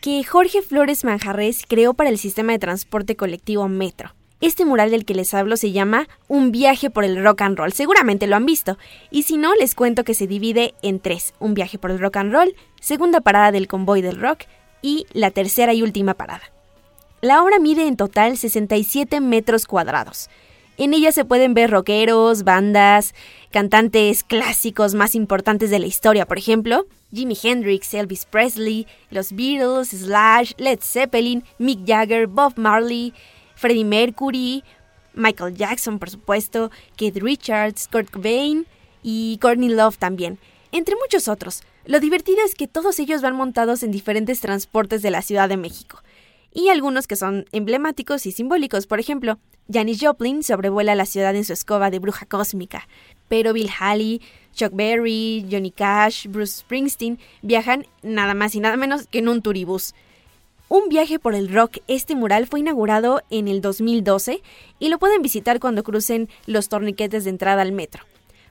que 0.00 0.24
Jorge 0.24 0.60
Flores 0.60 1.04
Manjarres 1.04 1.62
creó 1.68 1.94
para 1.94 2.10
el 2.10 2.18
sistema 2.18 2.50
de 2.50 2.58
transporte 2.58 3.14
colectivo 3.14 3.68
Metro. 3.68 4.12
Este 4.40 4.64
mural 4.64 4.90
del 4.90 5.04
que 5.04 5.14
les 5.14 5.32
hablo 5.34 5.56
se 5.56 5.70
llama 5.70 6.08
Un 6.26 6.50
viaje 6.50 6.90
por 6.90 7.04
el 7.04 7.22
rock 7.22 7.42
and 7.42 7.56
roll, 7.56 7.72
seguramente 7.72 8.26
lo 8.26 8.34
han 8.34 8.44
visto, 8.44 8.76
y 9.12 9.22
si 9.22 9.36
no, 9.36 9.54
les 9.54 9.76
cuento 9.76 10.02
que 10.02 10.14
se 10.14 10.26
divide 10.26 10.74
en 10.82 10.98
tres, 10.98 11.32
un 11.38 11.54
viaje 11.54 11.78
por 11.78 11.92
el 11.92 12.00
rock 12.00 12.16
and 12.16 12.32
roll, 12.32 12.56
segunda 12.80 13.20
parada 13.20 13.52
del 13.52 13.68
convoy 13.68 14.02
del 14.02 14.20
rock 14.20 14.46
y 14.82 15.06
la 15.12 15.30
tercera 15.30 15.72
y 15.74 15.84
última 15.84 16.14
parada. 16.14 16.42
La 17.20 17.40
obra 17.40 17.60
mide 17.60 17.86
en 17.86 17.96
total 17.96 18.36
67 18.36 19.20
metros 19.20 19.66
cuadrados. 19.66 20.28
En 20.78 20.94
ella 20.94 21.10
se 21.10 21.24
pueden 21.24 21.54
ver 21.54 21.72
rockeros, 21.72 22.44
bandas, 22.44 23.12
cantantes 23.50 24.22
clásicos 24.22 24.94
más 24.94 25.16
importantes 25.16 25.70
de 25.70 25.80
la 25.80 25.86
historia, 25.86 26.24
por 26.24 26.38
ejemplo, 26.38 26.86
Jimi 27.12 27.36
Hendrix, 27.42 27.92
Elvis 27.94 28.26
Presley, 28.26 28.86
los 29.10 29.32
Beatles, 29.32 29.88
Slash, 29.88 30.52
Led 30.56 30.78
Zeppelin, 30.80 31.42
Mick 31.58 31.80
Jagger, 31.84 32.28
Bob 32.28 32.52
Marley, 32.56 33.12
Freddie 33.56 33.84
Mercury, 33.84 34.62
Michael 35.14 35.56
Jackson, 35.56 35.98
por 35.98 36.10
supuesto, 36.10 36.70
Keith 36.94 37.16
Richards, 37.16 37.88
Kurt 37.88 38.12
Cobain 38.12 38.64
y 39.02 39.38
Courtney 39.42 39.70
Love 39.70 39.98
también, 39.98 40.38
entre 40.70 40.94
muchos 40.94 41.26
otros. 41.26 41.62
Lo 41.86 41.98
divertido 41.98 42.38
es 42.44 42.54
que 42.54 42.68
todos 42.68 43.00
ellos 43.00 43.20
van 43.20 43.34
montados 43.34 43.82
en 43.82 43.90
diferentes 43.90 44.40
transportes 44.40 45.02
de 45.02 45.10
la 45.10 45.22
Ciudad 45.22 45.48
de 45.48 45.56
México 45.56 46.04
y 46.52 46.68
algunos 46.68 47.06
que 47.06 47.16
son 47.16 47.46
emblemáticos 47.52 48.26
y 48.26 48.32
simbólicos. 48.32 48.86
Por 48.86 49.00
ejemplo, 49.00 49.38
Janis 49.72 50.00
Joplin 50.00 50.42
sobrevuela 50.42 50.94
la 50.94 51.06
ciudad 51.06 51.36
en 51.36 51.44
su 51.44 51.52
escoba 51.52 51.90
de 51.90 51.98
bruja 51.98 52.26
cósmica, 52.26 52.88
pero 53.28 53.52
Bill 53.52 53.70
Haley, 53.78 54.22
Chuck 54.54 54.72
Berry, 54.74 55.46
Johnny 55.50 55.70
Cash, 55.70 56.26
Bruce 56.26 56.60
Springsteen 56.60 57.18
viajan 57.42 57.86
nada 58.02 58.34
más 58.34 58.54
y 58.54 58.60
nada 58.60 58.76
menos 58.76 59.06
que 59.06 59.18
en 59.18 59.28
un 59.28 59.42
turibús. 59.42 59.94
Un 60.68 60.88
viaje 60.88 61.18
por 61.18 61.34
el 61.34 61.52
rock, 61.52 61.78
este 61.86 62.14
mural 62.14 62.46
fue 62.46 62.60
inaugurado 62.60 63.22
en 63.30 63.48
el 63.48 63.62
2012 63.62 64.42
y 64.78 64.88
lo 64.88 64.98
pueden 64.98 65.22
visitar 65.22 65.60
cuando 65.60 65.82
crucen 65.82 66.28
los 66.46 66.68
torniquetes 66.68 67.24
de 67.24 67.30
entrada 67.30 67.62
al 67.62 67.72
metro. 67.72 68.04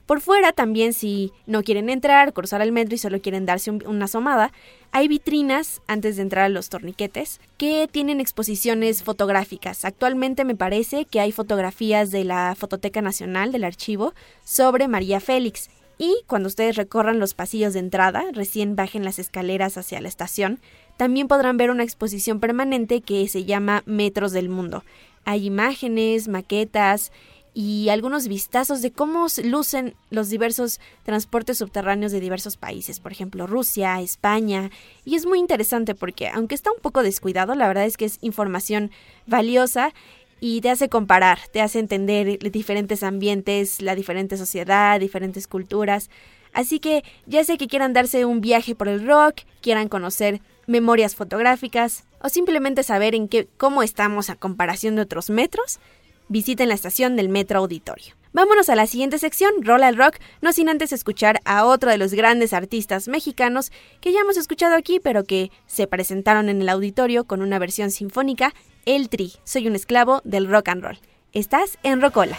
Por 0.08 0.22
fuera 0.22 0.52
también 0.52 0.94
si 0.94 1.34
no 1.46 1.62
quieren 1.62 1.90
entrar, 1.90 2.32
cruzar 2.32 2.62
el 2.62 2.72
metro 2.72 2.94
y 2.94 2.98
solo 2.98 3.20
quieren 3.20 3.44
darse 3.44 3.70
un- 3.70 3.86
una 3.86 4.06
asomada, 4.06 4.52
hay 4.90 5.06
vitrinas 5.06 5.82
antes 5.86 6.16
de 6.16 6.22
entrar 6.22 6.46
a 6.46 6.48
los 6.48 6.70
torniquetes 6.70 7.42
que 7.58 7.86
tienen 7.92 8.18
exposiciones 8.18 9.02
fotográficas. 9.02 9.84
Actualmente 9.84 10.46
me 10.46 10.56
parece 10.56 11.04
que 11.04 11.20
hay 11.20 11.30
fotografías 11.30 12.10
de 12.10 12.24
la 12.24 12.54
Fototeca 12.58 13.02
Nacional 13.02 13.52
del 13.52 13.64
archivo 13.64 14.14
sobre 14.44 14.88
María 14.88 15.20
Félix. 15.20 15.68
Y 15.98 16.14
cuando 16.26 16.46
ustedes 16.46 16.76
recorran 16.76 17.18
los 17.18 17.34
pasillos 17.34 17.74
de 17.74 17.80
entrada, 17.80 18.24
recién 18.32 18.76
bajen 18.76 19.04
las 19.04 19.18
escaleras 19.18 19.76
hacia 19.76 20.00
la 20.00 20.08
estación, 20.08 20.58
también 20.96 21.28
podrán 21.28 21.58
ver 21.58 21.70
una 21.70 21.82
exposición 21.84 22.40
permanente 22.40 23.02
que 23.02 23.28
se 23.28 23.44
llama 23.44 23.82
Metros 23.84 24.32
del 24.32 24.48
Mundo. 24.48 24.84
Hay 25.26 25.44
imágenes, 25.44 26.28
maquetas 26.28 27.12
y 27.60 27.88
algunos 27.88 28.28
vistazos 28.28 28.82
de 28.82 28.92
cómo 28.92 29.26
lucen 29.42 29.96
los 30.10 30.28
diversos 30.28 30.78
transportes 31.02 31.58
subterráneos 31.58 32.12
de 32.12 32.20
diversos 32.20 32.56
países, 32.56 33.00
por 33.00 33.10
ejemplo 33.10 33.48
Rusia, 33.48 34.00
España, 34.00 34.70
y 35.04 35.16
es 35.16 35.26
muy 35.26 35.40
interesante 35.40 35.96
porque 35.96 36.28
aunque 36.28 36.54
está 36.54 36.70
un 36.70 36.80
poco 36.80 37.02
descuidado, 37.02 37.56
la 37.56 37.66
verdad 37.66 37.84
es 37.84 37.96
que 37.96 38.04
es 38.04 38.18
información 38.20 38.92
valiosa 39.26 39.92
y 40.38 40.60
te 40.60 40.70
hace 40.70 40.88
comparar, 40.88 41.40
te 41.52 41.60
hace 41.60 41.80
entender 41.80 42.38
diferentes 42.52 43.02
ambientes, 43.02 43.82
la 43.82 43.96
diferente 43.96 44.36
sociedad, 44.36 45.00
diferentes 45.00 45.48
culturas. 45.48 46.10
Así 46.52 46.78
que 46.78 47.02
ya 47.26 47.42
sea 47.42 47.56
que 47.56 47.66
quieran 47.66 47.92
darse 47.92 48.24
un 48.24 48.40
viaje 48.40 48.76
por 48.76 48.86
el 48.86 49.04
rock, 49.04 49.40
quieran 49.62 49.88
conocer 49.88 50.40
memorias 50.68 51.16
fotográficas 51.16 52.04
o 52.22 52.28
simplemente 52.28 52.84
saber 52.84 53.16
en 53.16 53.26
qué 53.26 53.48
cómo 53.56 53.82
estamos 53.82 54.30
a 54.30 54.36
comparación 54.36 54.94
de 54.94 55.02
otros 55.02 55.28
metros, 55.28 55.80
visiten 56.28 56.68
la 56.68 56.74
estación 56.74 57.16
del 57.16 57.28
Metro 57.28 57.60
Auditorio. 57.60 58.14
Vámonos 58.32 58.68
a 58.68 58.76
la 58.76 58.86
siguiente 58.86 59.18
sección, 59.18 59.52
Roll 59.62 59.82
al 59.82 59.96
Rock, 59.96 60.18
no 60.42 60.52
sin 60.52 60.68
antes 60.68 60.92
escuchar 60.92 61.40
a 61.44 61.64
otro 61.64 61.90
de 61.90 61.98
los 61.98 62.12
grandes 62.12 62.52
artistas 62.52 63.08
mexicanos 63.08 63.72
que 64.00 64.12
ya 64.12 64.20
hemos 64.20 64.36
escuchado 64.36 64.76
aquí, 64.76 65.00
pero 65.00 65.24
que 65.24 65.50
se 65.66 65.86
presentaron 65.86 66.48
en 66.48 66.60
el 66.60 66.68
auditorio 66.68 67.24
con 67.24 67.40
una 67.42 67.58
versión 67.58 67.90
sinfónica, 67.90 68.54
El 68.84 69.08
Tri, 69.08 69.32
Soy 69.44 69.66
un 69.66 69.74
esclavo 69.74 70.20
del 70.24 70.48
rock 70.48 70.68
and 70.68 70.84
roll. 70.84 70.98
Estás 71.32 71.78
en 71.82 72.00
Rocola. 72.00 72.36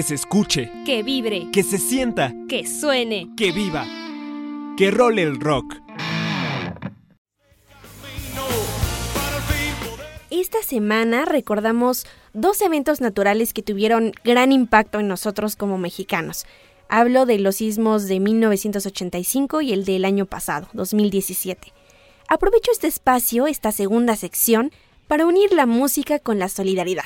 Que 0.00 0.04
se 0.04 0.14
escuche, 0.14 0.72
Que 0.86 1.02
vibre, 1.02 1.48
que 1.52 1.62
se 1.62 1.76
sienta, 1.76 2.32
que 2.48 2.66
suene. 2.66 3.28
que 3.36 3.52
viva. 3.52 3.86
Que 4.78 4.90
role 4.90 5.22
el 5.22 5.38
rock. 5.38 5.76
Esta 10.30 10.62
semana 10.62 11.26
recordamos 11.26 12.06
dos 12.32 12.62
eventos 12.62 13.02
naturales 13.02 13.52
que 13.52 13.60
tuvieron 13.60 14.12
gran 14.24 14.52
impacto 14.52 15.00
en 15.00 15.08
nosotros 15.08 15.54
como 15.54 15.76
mexicanos. 15.76 16.46
Hablo 16.88 17.26
de 17.26 17.38
los 17.38 17.56
sismos 17.56 18.08
de 18.08 18.20
1985 18.20 19.60
y 19.60 19.74
el 19.74 19.84
del 19.84 20.06
año 20.06 20.24
pasado, 20.24 20.68
2017. 20.72 21.74
Aprovecho 22.26 22.72
este 22.72 22.86
espacio, 22.86 23.46
esta 23.46 23.70
segunda 23.70 24.16
sección, 24.16 24.72
para 25.08 25.26
unir 25.26 25.52
la 25.52 25.66
música 25.66 26.18
con 26.18 26.38
la 26.38 26.48
solidaridad. 26.48 27.04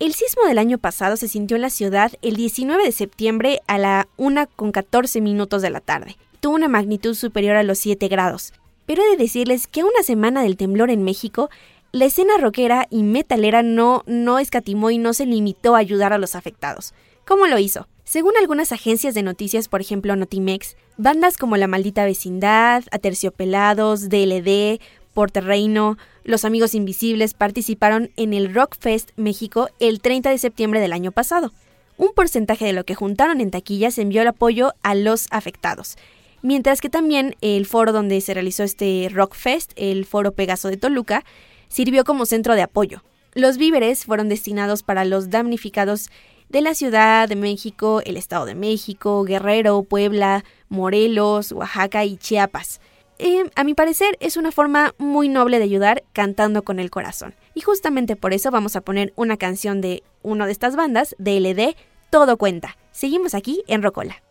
El 0.00 0.14
sismo 0.14 0.46
del 0.46 0.56
año 0.56 0.78
pasado 0.78 1.18
se 1.18 1.28
sintió 1.28 1.56
en 1.56 1.60
la 1.60 1.68
ciudad 1.68 2.10
el 2.22 2.34
19 2.34 2.84
de 2.84 2.90
septiembre 2.90 3.60
a 3.66 3.76
la 3.76 4.08
1 4.16 4.48
con 4.56 4.72
14 4.72 5.20
minutos 5.20 5.60
de 5.60 5.68
la 5.68 5.80
tarde. 5.80 6.16
Tuvo 6.40 6.54
una 6.54 6.68
magnitud 6.68 7.14
superior 7.14 7.56
a 7.56 7.62
los 7.62 7.78
7 7.80 8.08
grados. 8.08 8.54
Pero 8.86 9.02
he 9.02 9.10
de 9.10 9.18
decirles 9.18 9.66
que 9.66 9.82
a 9.82 9.84
una 9.84 10.02
semana 10.02 10.42
del 10.42 10.56
temblor 10.56 10.88
en 10.88 11.04
México, 11.04 11.50
la 11.92 12.06
escena 12.06 12.38
rockera 12.38 12.86
y 12.88 13.02
metalera 13.02 13.62
no, 13.62 14.02
no 14.06 14.38
escatimó 14.38 14.90
y 14.90 14.96
no 14.96 15.12
se 15.12 15.26
limitó 15.26 15.76
a 15.76 15.80
ayudar 15.80 16.14
a 16.14 16.18
los 16.18 16.34
afectados. 16.34 16.94
¿Cómo 17.26 17.46
lo 17.46 17.58
hizo? 17.58 17.86
Según 18.04 18.32
algunas 18.38 18.72
agencias 18.72 19.12
de 19.12 19.22
noticias, 19.22 19.68
por 19.68 19.82
ejemplo 19.82 20.16
Notimex, 20.16 20.76
bandas 20.96 21.36
como 21.36 21.58
La 21.58 21.66
Maldita 21.66 22.06
Vecindad, 22.06 22.84
Aterciopelados, 22.90 24.08
DLD, 24.08 24.80
Porterreino, 25.14 25.98
Los 26.24 26.44
Amigos 26.44 26.74
Invisibles 26.74 27.34
participaron 27.34 28.10
en 28.16 28.32
el 28.32 28.54
Rockfest 28.54 29.10
México 29.16 29.68
el 29.80 30.00
30 30.00 30.30
de 30.30 30.38
septiembre 30.38 30.80
del 30.80 30.92
año 30.92 31.12
pasado. 31.12 31.52
Un 31.96 32.12
porcentaje 32.14 32.64
de 32.64 32.72
lo 32.72 32.84
que 32.84 32.94
juntaron 32.94 33.40
en 33.40 33.50
taquilla 33.50 33.90
se 33.90 34.02
envió 34.02 34.22
el 34.22 34.28
apoyo 34.28 34.72
a 34.82 34.94
los 34.94 35.26
afectados. 35.30 35.96
Mientras 36.42 36.80
que 36.80 36.88
también 36.88 37.36
el 37.42 37.66
foro 37.66 37.92
donde 37.92 38.20
se 38.22 38.32
realizó 38.32 38.62
este 38.62 39.08
Rockfest, 39.12 39.72
el 39.76 40.06
Foro 40.06 40.32
Pegaso 40.32 40.68
de 40.68 40.78
Toluca, 40.78 41.24
sirvió 41.68 42.04
como 42.04 42.24
centro 42.24 42.54
de 42.54 42.62
apoyo. 42.62 43.02
Los 43.34 43.58
víveres 43.58 44.06
fueron 44.06 44.28
destinados 44.28 44.82
para 44.82 45.04
los 45.04 45.30
damnificados 45.30 46.08
de 46.48 46.62
la 46.62 46.74
Ciudad 46.74 47.28
de 47.28 47.36
México, 47.36 48.02
el 48.04 48.16
Estado 48.16 48.46
de 48.46 48.54
México, 48.54 49.22
Guerrero, 49.24 49.82
Puebla, 49.82 50.44
Morelos, 50.68 51.52
Oaxaca 51.52 52.04
y 52.04 52.16
Chiapas. 52.16 52.80
Eh, 53.22 53.50
a 53.54 53.64
mi 53.64 53.74
parecer 53.74 54.16
es 54.20 54.38
una 54.38 54.50
forma 54.50 54.94
muy 54.96 55.28
noble 55.28 55.58
de 55.58 55.64
ayudar 55.64 56.04
cantando 56.14 56.62
con 56.62 56.80
el 56.80 56.88
corazón. 56.88 57.34
Y 57.52 57.60
justamente 57.60 58.16
por 58.16 58.32
eso 58.32 58.50
vamos 58.50 58.76
a 58.76 58.80
poner 58.80 59.12
una 59.14 59.36
canción 59.36 59.82
de 59.82 60.02
una 60.22 60.46
de 60.46 60.52
estas 60.52 60.74
bandas, 60.74 61.14
DLD, 61.18 61.76
Todo 62.08 62.38
Cuenta. 62.38 62.78
Seguimos 62.92 63.34
aquí 63.34 63.62
en 63.66 63.82
Rocola. 63.82 64.22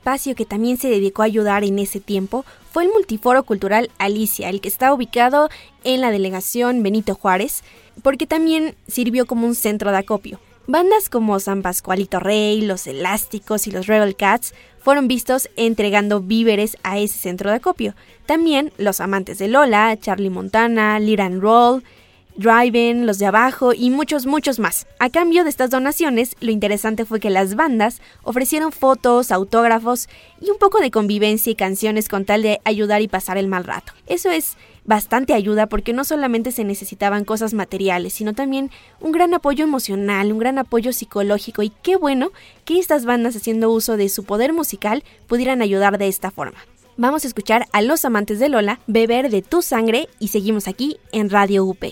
Espacio 0.00 0.34
que 0.34 0.46
también 0.46 0.78
se 0.78 0.88
dedicó 0.88 1.20
a 1.20 1.26
ayudar 1.26 1.62
en 1.62 1.78
ese 1.78 2.00
tiempo 2.00 2.46
fue 2.72 2.84
el 2.84 2.90
Multiforo 2.90 3.42
Cultural 3.42 3.90
Alicia, 3.98 4.48
el 4.48 4.62
que 4.62 4.68
está 4.68 4.94
ubicado 4.94 5.50
en 5.84 6.00
la 6.00 6.10
delegación 6.10 6.82
Benito 6.82 7.14
Juárez, 7.14 7.62
porque 8.02 8.26
también 8.26 8.76
sirvió 8.88 9.26
como 9.26 9.46
un 9.46 9.54
centro 9.54 9.90
de 9.90 9.98
acopio. 9.98 10.40
Bandas 10.66 11.10
como 11.10 11.38
San 11.38 11.60
Pascualito 11.60 12.18
Rey, 12.18 12.62
Los 12.62 12.86
Elásticos 12.86 13.66
y 13.66 13.72
los 13.72 13.88
Rebel 13.88 14.16
Cats 14.16 14.54
fueron 14.78 15.06
vistos 15.06 15.50
entregando 15.56 16.20
víveres 16.20 16.78
a 16.82 16.98
ese 16.98 17.18
centro 17.18 17.50
de 17.50 17.56
acopio. 17.56 17.94
También 18.24 18.72
Los 18.78 19.00
Amantes 19.00 19.36
de 19.36 19.48
Lola, 19.48 19.98
Charlie 20.00 20.30
Montana, 20.30 20.98
Liran 20.98 21.42
Roll, 21.42 21.84
Drive-In, 22.36 23.06
Los 23.06 23.18
de 23.18 23.26
Abajo 23.26 23.72
y 23.74 23.90
muchos, 23.90 24.26
muchos 24.26 24.58
más. 24.58 24.86
A 24.98 25.10
cambio 25.10 25.44
de 25.44 25.50
estas 25.50 25.70
donaciones, 25.70 26.36
lo 26.40 26.50
interesante 26.50 27.04
fue 27.04 27.20
que 27.20 27.30
las 27.30 27.54
bandas 27.54 28.00
ofrecieron 28.22 28.72
fotos, 28.72 29.30
autógrafos 29.30 30.08
y 30.40 30.50
un 30.50 30.58
poco 30.58 30.80
de 30.80 30.90
convivencia 30.90 31.50
y 31.50 31.54
canciones 31.54 32.08
con 32.08 32.24
tal 32.24 32.42
de 32.42 32.60
ayudar 32.64 33.02
y 33.02 33.08
pasar 33.08 33.38
el 33.38 33.48
mal 33.48 33.64
rato. 33.64 33.92
Eso 34.06 34.30
es 34.30 34.56
bastante 34.84 35.34
ayuda 35.34 35.66
porque 35.66 35.92
no 35.92 36.04
solamente 36.04 36.52
se 36.52 36.64
necesitaban 36.64 37.24
cosas 37.24 37.54
materiales, 37.54 38.12
sino 38.12 38.32
también 38.34 38.70
un 39.00 39.12
gran 39.12 39.34
apoyo 39.34 39.64
emocional, 39.64 40.32
un 40.32 40.38
gran 40.38 40.58
apoyo 40.58 40.92
psicológico 40.92 41.62
y 41.62 41.70
qué 41.82 41.96
bueno 41.96 42.32
que 42.64 42.78
estas 42.78 43.04
bandas 43.04 43.36
haciendo 43.36 43.70
uso 43.70 43.96
de 43.96 44.08
su 44.08 44.24
poder 44.24 44.52
musical 44.52 45.04
pudieran 45.26 45.62
ayudar 45.62 45.98
de 45.98 46.08
esta 46.08 46.30
forma. 46.30 46.58
Vamos 46.96 47.24
a 47.24 47.28
escuchar 47.28 47.66
a 47.72 47.82
los 47.82 48.04
amantes 48.04 48.38
de 48.40 48.48
Lola 48.48 48.80
beber 48.86 49.30
de 49.30 49.42
tu 49.42 49.62
sangre 49.62 50.08
y 50.18 50.28
seguimos 50.28 50.68
aquí 50.68 50.98
en 51.12 51.30
Radio 51.30 51.64
UP. 51.64 51.82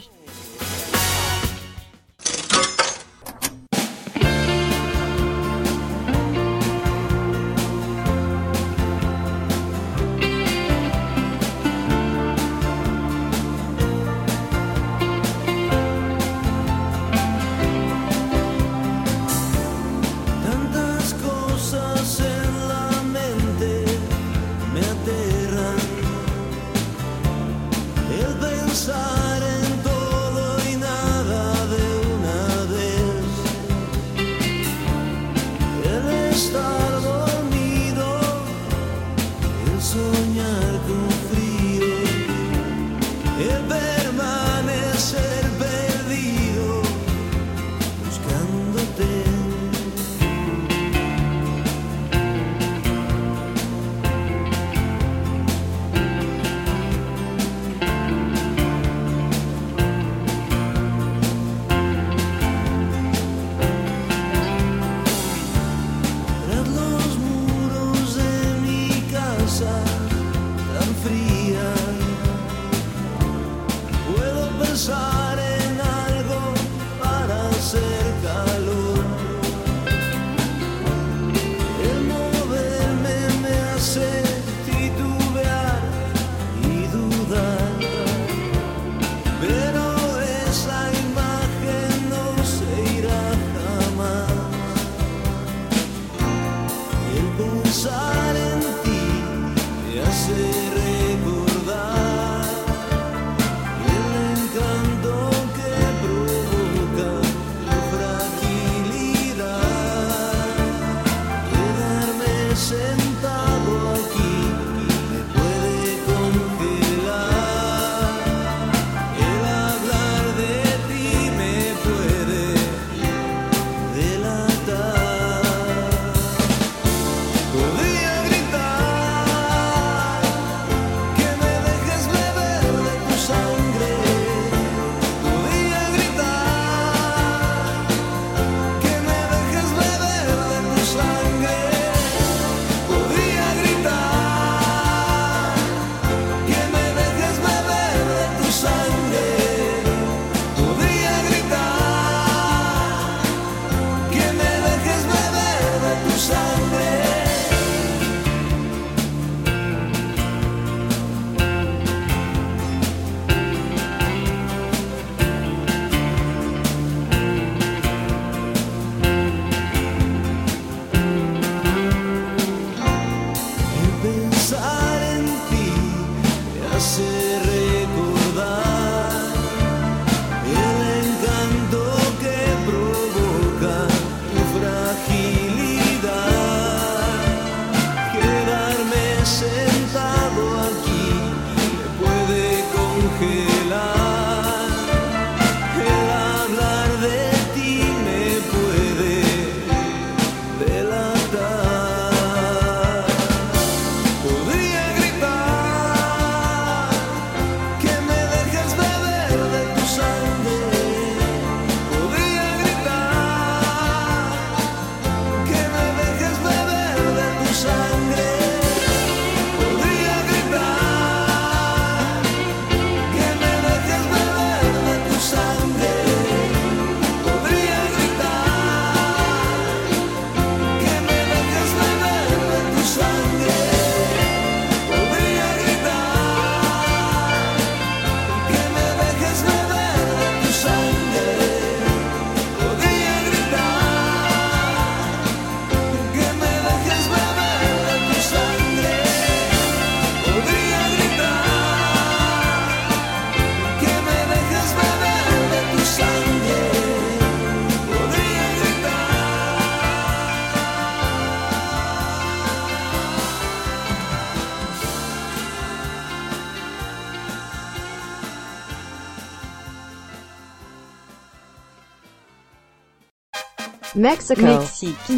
Mexico. 273.94 274.42
México. 274.42 275.12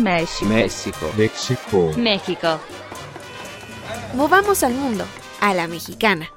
México. 0.47 1.13
México. 1.17 1.93
México. 1.97 2.61
Movamos 4.15 4.63
al 4.63 4.75
mundo, 4.75 5.05
a 5.41 5.55
la 5.55 5.67
mexicana. 5.67 6.31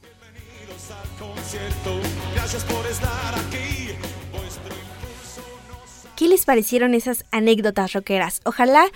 Bienvenidos 0.00 0.90
al 0.90 1.08
concierto. 1.18 2.00
Gracias 2.34 2.64
por 2.64 2.86
estar 2.86 3.34
aquí. 3.34 3.92
Vuestro 4.30 4.74
impulso 4.74 5.40
nos 5.68 6.14
¿Qué 6.16 6.28
les 6.28 6.44
parecieron 6.44 6.92
esas 6.94 7.24
anécdotas 7.30 7.94
rockeras? 7.94 8.42
Ojalá 8.44 8.86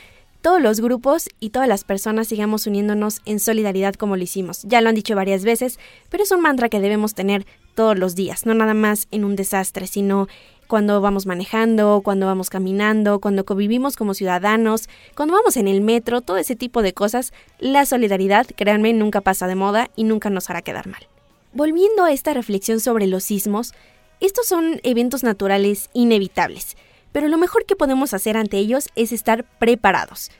todos 0.42 0.60
los 0.60 0.80
grupos 0.80 1.28
y 1.40 1.50
todas 1.50 1.68
las 1.68 1.84
personas 1.84 2.28
sigamos 2.28 2.66
uniéndonos 2.66 3.20
en 3.24 3.40
solidaridad 3.40 3.94
como 3.94 4.16
lo 4.16 4.22
hicimos. 4.22 4.62
Ya 4.62 4.80
lo 4.80 4.90
han 4.90 4.94
dicho 4.94 5.16
varias 5.16 5.42
veces, 5.42 5.78
pero 6.10 6.22
es 6.22 6.30
un 6.30 6.42
mantra 6.42 6.68
que 6.68 6.80
debemos 6.80 7.14
tener 7.14 7.46
todos 7.74 7.98
los 7.98 8.14
días, 8.14 8.46
no 8.46 8.54
nada 8.54 8.74
más 8.74 9.08
en 9.10 9.24
un 9.24 9.36
desastre, 9.36 9.86
sino 9.86 10.28
cuando 10.66 11.00
vamos 11.00 11.26
manejando, 11.26 12.00
cuando 12.04 12.26
vamos 12.26 12.50
caminando, 12.50 13.20
cuando 13.20 13.44
convivimos 13.44 13.96
como 13.96 14.14
ciudadanos, 14.14 14.88
cuando 15.14 15.34
vamos 15.34 15.56
en 15.56 15.68
el 15.68 15.80
metro, 15.80 16.20
todo 16.20 16.36
ese 16.36 16.56
tipo 16.56 16.82
de 16.82 16.92
cosas, 16.92 17.32
la 17.58 17.86
solidaridad, 17.86 18.46
créanme, 18.56 18.92
nunca 18.92 19.20
pasa 19.20 19.46
de 19.46 19.54
moda 19.54 19.90
y 19.96 20.04
nunca 20.04 20.30
nos 20.30 20.50
hará 20.50 20.62
quedar 20.62 20.86
mal. 20.86 21.06
Volviendo 21.52 22.04
a 22.04 22.12
esta 22.12 22.34
reflexión 22.34 22.80
sobre 22.80 23.06
los 23.06 23.24
sismos, 23.24 23.72
estos 24.20 24.46
son 24.46 24.80
eventos 24.82 25.22
naturales 25.22 25.90
inevitables, 25.92 26.76
pero 27.12 27.28
lo 27.28 27.38
mejor 27.38 27.64
que 27.64 27.76
podemos 27.76 28.14
hacer 28.14 28.36
ante 28.36 28.58
ellos 28.58 28.88
es 28.94 29.12
estar 29.12 29.44
preparados. 29.58 30.30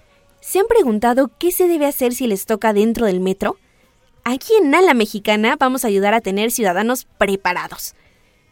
¿Se 0.40 0.58
han 0.58 0.66
preguntado 0.66 1.30
qué 1.38 1.50
se 1.50 1.68
debe 1.68 1.86
hacer 1.86 2.14
si 2.14 2.26
les 2.26 2.46
toca 2.46 2.72
dentro 2.72 3.06
del 3.06 3.20
metro? 3.20 3.56
Aquí 4.24 4.54
en 4.60 4.74
Ala 4.74 4.92
Mexicana 4.92 5.56
vamos 5.58 5.84
a 5.84 5.88
ayudar 5.88 6.12
a 6.12 6.20
tener 6.20 6.50
ciudadanos 6.50 7.06
preparados. 7.18 7.94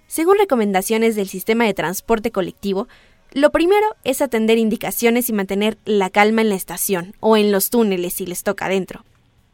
Según 0.06 0.38
recomendaciones 0.38 1.16
del 1.16 1.28
sistema 1.28 1.64
de 1.64 1.74
transporte 1.74 2.30
colectivo, 2.30 2.88
lo 3.32 3.50
primero 3.50 3.86
es 4.04 4.22
atender 4.22 4.58
indicaciones 4.58 5.28
y 5.28 5.32
mantener 5.32 5.76
la 5.84 6.08
calma 6.08 6.42
en 6.42 6.50
la 6.50 6.54
estación 6.54 7.14
o 7.20 7.36
en 7.36 7.50
los 7.50 7.70
túneles 7.70 8.14
si 8.14 8.26
les 8.26 8.44
toca 8.44 8.68
dentro. 8.68 9.04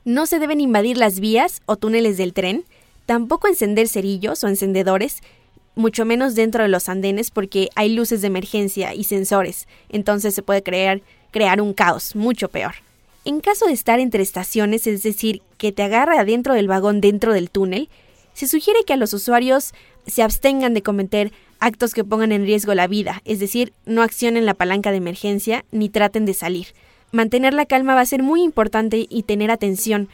No 0.05 0.27
se 0.27 0.39
deben 0.39 0.61
invadir 0.61 0.99
las 0.99 1.21
vías 1.21 1.63
o 1.67 1.77
túneles 1.77 2.17
del 2.17 2.35
tren, 2.35 2.65
tampoco 3.07 3.49
encender 3.49 3.89
cerillos 3.89 4.45
o 4.45 4.49
encendedores, 4.49 5.23
mucho 5.75 6.05
menos 6.05 6.35
dentro 6.35 6.63
de 6.63 6.69
los 6.69 6.89
andenes 6.89 7.31
porque 7.31 7.71
hay 7.75 7.95
luces 7.95 8.21
de 8.21 8.27
emergencia 8.27 8.95
y 8.95 9.05
sensores, 9.05 9.67
entonces 9.89 10.35
se 10.35 10.43
puede 10.43 10.63
crear, 10.63 11.01
crear 11.31 11.61
un 11.61 11.73
caos 11.73 12.15
mucho 12.15 12.49
peor. 12.49 12.75
En 13.25 13.41
caso 13.41 13.67
de 13.67 13.73
estar 13.73 14.01
entre 14.01 14.23
estaciones, 14.23 14.87
es 14.87 15.03
decir, 15.03 15.43
que 15.59 15.73
te 15.73 15.83
agarre 15.83 16.19
adentro 16.19 16.55
del 16.55 16.69
vagón 16.69 17.01
dentro 17.01 17.33
del 17.33 17.51
túnel, 17.51 17.89
se 18.33 18.47
sugiere 18.47 18.85
que 18.85 18.95
a 18.95 18.97
los 18.97 19.13
usuarios 19.13 19.73
se 20.07 20.23
abstengan 20.23 20.75
de 20.75 20.83
cometer 20.83 21.33
actos 21.59 21.95
que 21.95 22.05
pongan 22.05 22.33
en 22.33 22.45
riesgo 22.45 22.75
la 22.75 22.87
vida, 22.87 23.23
es 23.25 23.39
decir, 23.39 23.73
no 23.85 24.03
accionen 24.03 24.47
la 24.47 24.55
palanca 24.55 24.91
de 24.91 24.97
emergencia 24.97 25.65
ni 25.71 25.89
traten 25.89 26.25
de 26.25 26.35
salir. 26.35 26.69
Mantener 27.13 27.55
la 27.55 27.67
calma 27.67 27.95
va 27.95 28.01
a 28.01 28.07
ser 28.07 28.23
muy 28.23 28.43
importante 28.43 29.07
y 29.09 29.23
tener 29.25 29.51
atención, 29.51 30.09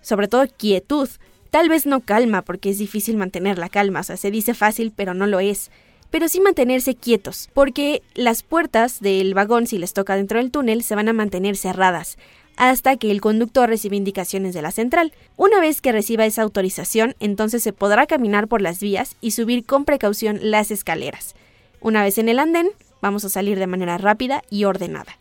sobre 0.00 0.28
todo 0.28 0.46
quietud. 0.56 1.08
Tal 1.50 1.68
vez 1.68 1.86
no 1.86 2.00
calma, 2.00 2.42
porque 2.42 2.70
es 2.70 2.78
difícil 2.78 3.16
mantener 3.16 3.58
la 3.58 3.68
calma, 3.68 4.00
o 4.00 4.02
sea, 4.02 4.16
se 4.16 4.30
dice 4.30 4.54
fácil, 4.54 4.92
pero 4.94 5.14
no 5.14 5.26
lo 5.26 5.40
es. 5.40 5.70
Pero 6.10 6.28
sí 6.28 6.40
mantenerse 6.40 6.94
quietos, 6.94 7.50
porque 7.52 8.02
las 8.14 8.42
puertas 8.42 9.00
del 9.00 9.34
vagón, 9.34 9.66
si 9.66 9.76
les 9.76 9.92
toca 9.92 10.16
dentro 10.16 10.38
del 10.38 10.50
túnel, 10.50 10.82
se 10.82 10.94
van 10.94 11.08
a 11.08 11.12
mantener 11.12 11.56
cerradas 11.56 12.16
hasta 12.58 12.96
que 12.96 13.12
el 13.12 13.20
conductor 13.20 13.68
reciba 13.68 13.94
indicaciones 13.94 14.52
de 14.52 14.62
la 14.62 14.72
central. 14.72 15.12
Una 15.36 15.60
vez 15.60 15.80
que 15.80 15.92
reciba 15.92 16.26
esa 16.26 16.42
autorización, 16.42 17.14
entonces 17.20 17.62
se 17.62 17.72
podrá 17.72 18.06
caminar 18.06 18.48
por 18.48 18.60
las 18.60 18.80
vías 18.80 19.16
y 19.20 19.30
subir 19.30 19.64
con 19.64 19.84
precaución 19.84 20.40
las 20.42 20.72
escaleras. 20.72 21.36
Una 21.80 22.02
vez 22.02 22.18
en 22.18 22.28
el 22.28 22.40
andén, 22.40 22.68
vamos 23.00 23.24
a 23.24 23.28
salir 23.28 23.60
de 23.60 23.68
manera 23.68 23.96
rápida 23.96 24.42
y 24.50 24.64
ordenada. 24.64 25.18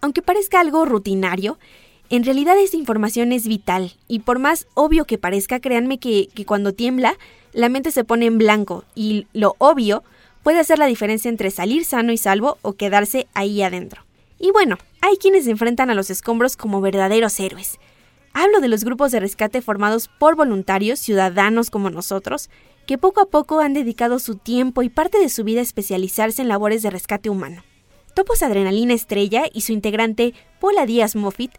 Aunque 0.00 0.22
parezca 0.22 0.60
algo 0.60 0.86
rutinario, 0.86 1.58
en 2.08 2.24
realidad 2.24 2.56
esta 2.58 2.78
información 2.78 3.32
es 3.32 3.46
vital 3.46 3.92
y 4.08 4.20
por 4.20 4.38
más 4.38 4.66
obvio 4.72 5.04
que 5.04 5.18
parezca, 5.18 5.60
créanme 5.60 5.98
que, 5.98 6.28
que 6.34 6.46
cuando 6.46 6.72
tiembla, 6.72 7.18
la 7.52 7.68
mente 7.68 7.90
se 7.90 8.04
pone 8.04 8.24
en 8.24 8.38
blanco 8.38 8.84
y 8.94 9.26
lo 9.34 9.56
obvio 9.58 10.04
puede 10.42 10.60
hacer 10.60 10.78
la 10.78 10.86
diferencia 10.86 11.28
entre 11.28 11.50
salir 11.50 11.84
sano 11.84 12.12
y 12.12 12.16
salvo 12.16 12.56
o 12.62 12.72
quedarse 12.72 13.26
ahí 13.34 13.60
adentro. 13.60 14.04
Y 14.38 14.52
bueno, 14.52 14.78
hay 15.00 15.16
quienes 15.16 15.46
enfrentan 15.46 15.90
a 15.90 15.94
los 15.94 16.10
escombros 16.10 16.56
como 16.56 16.80
verdaderos 16.80 17.38
héroes. 17.40 17.78
Hablo 18.32 18.60
de 18.60 18.68
los 18.68 18.84
grupos 18.84 19.12
de 19.12 19.20
rescate 19.20 19.62
formados 19.62 20.08
por 20.18 20.36
voluntarios, 20.36 20.98
ciudadanos 20.98 21.70
como 21.70 21.90
nosotros, 21.90 22.50
que 22.86 22.98
poco 22.98 23.20
a 23.20 23.26
poco 23.26 23.60
han 23.60 23.74
dedicado 23.74 24.18
su 24.18 24.36
tiempo 24.36 24.82
y 24.82 24.88
parte 24.88 25.18
de 25.18 25.28
su 25.28 25.44
vida 25.44 25.60
a 25.60 25.62
especializarse 25.62 26.42
en 26.42 26.48
labores 26.48 26.82
de 26.82 26.90
rescate 26.90 27.30
humano. 27.30 27.62
Topos 28.14 28.42
Adrenalina 28.42 28.94
Estrella 28.94 29.44
y 29.52 29.60
su 29.60 29.72
integrante 29.72 30.34
Paula 30.60 30.86
Díaz 30.86 31.14
Moffitt 31.14 31.52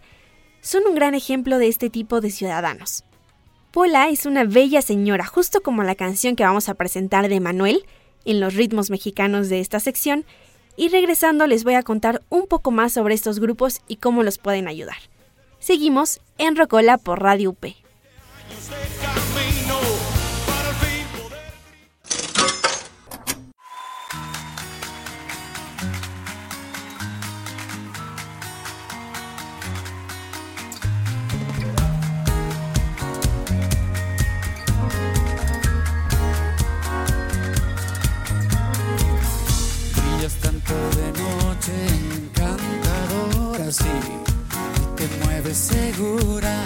son 0.61 0.83
un 0.87 0.95
gran 0.95 1.15
ejemplo 1.15 1.57
de 1.57 1.67
este 1.67 1.89
tipo 1.89 2.19
de 2.19 2.31
ciudadanos. 2.31 3.03
Paula 3.71 4.09
es 4.09 4.25
una 4.25 4.43
bella 4.43 4.81
señora, 4.81 5.25
justo 5.25 5.61
como 5.61 5.83
la 5.83 5.95
canción 5.95 6.35
que 6.35 6.43
vamos 6.43 6.67
a 6.67 6.73
presentar 6.73 7.29
de 7.29 7.39
Manuel, 7.39 7.85
en 8.25 8.39
los 8.39 8.55
ritmos 8.55 8.89
mexicanos 8.89 9.47
de 9.47 9.59
esta 9.59 9.79
sección, 9.79 10.25
y 10.79 10.87
regresando 10.87 11.45
les 11.45 11.65
voy 11.65 11.73
a 11.73 11.83
contar 11.83 12.21
un 12.29 12.47
poco 12.47 12.71
más 12.71 12.93
sobre 12.93 13.13
estos 13.13 13.41
grupos 13.41 13.81
y 13.89 13.97
cómo 13.97 14.23
los 14.23 14.37
pueden 14.37 14.69
ayudar. 14.69 14.95
Seguimos 15.59 16.21
en 16.37 16.55
Rocola 16.55 16.97
por 16.97 17.21
Radio 17.21 17.49
UP. 17.49 17.65
De 40.73 41.11
noche, 41.19 41.73
encantadora, 42.17 43.71
sí. 43.71 43.85
Y 44.77 44.95
te 44.95 45.25
mueves 45.25 45.57
segura. 45.57 46.63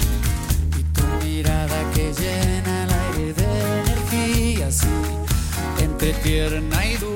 Y 0.77 0.83
tu 0.95 1.25
mirada 1.25 1.91
que 1.93 2.13
llena 2.13 2.83
el 2.83 2.91
aire 2.91 3.33
de 3.33 3.81
energía, 3.81 4.71
sí. 4.71 4.87
Entre 5.79 6.13
tierna 6.13 6.85
y 6.85 6.97
dura. 6.97 7.12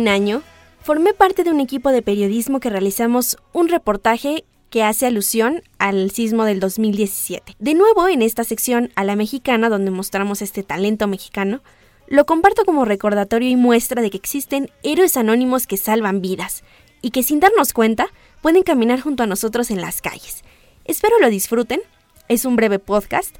Un 0.00 0.08
año, 0.08 0.42
formé 0.82 1.12
parte 1.12 1.44
de 1.44 1.50
un 1.50 1.60
equipo 1.60 1.90
de 1.90 2.00
periodismo 2.00 2.58
que 2.58 2.70
realizamos 2.70 3.36
un 3.52 3.68
reportaje 3.68 4.44
que 4.70 4.82
hace 4.82 5.04
alusión 5.04 5.62
al 5.78 6.10
sismo 6.10 6.44
del 6.44 6.58
2017. 6.58 7.56
De 7.58 7.74
nuevo, 7.74 8.08
en 8.08 8.22
esta 8.22 8.44
sección 8.44 8.90
a 8.94 9.04
la 9.04 9.14
mexicana, 9.14 9.68
donde 9.68 9.90
mostramos 9.90 10.40
este 10.40 10.62
talento 10.62 11.06
mexicano, 11.06 11.60
lo 12.06 12.24
comparto 12.24 12.64
como 12.64 12.86
recordatorio 12.86 13.50
y 13.50 13.56
muestra 13.56 14.00
de 14.00 14.08
que 14.08 14.16
existen 14.16 14.70
héroes 14.82 15.18
anónimos 15.18 15.66
que 15.66 15.76
salvan 15.76 16.22
vidas 16.22 16.64
y 17.02 17.10
que 17.10 17.22
sin 17.22 17.40
darnos 17.40 17.74
cuenta 17.74 18.06
pueden 18.40 18.62
caminar 18.62 19.00
junto 19.00 19.22
a 19.22 19.26
nosotros 19.26 19.70
en 19.70 19.82
las 19.82 20.00
calles. 20.00 20.44
Espero 20.86 21.18
lo 21.20 21.28
disfruten, 21.28 21.82
es 22.28 22.46
un 22.46 22.56
breve 22.56 22.78
podcast 22.78 23.36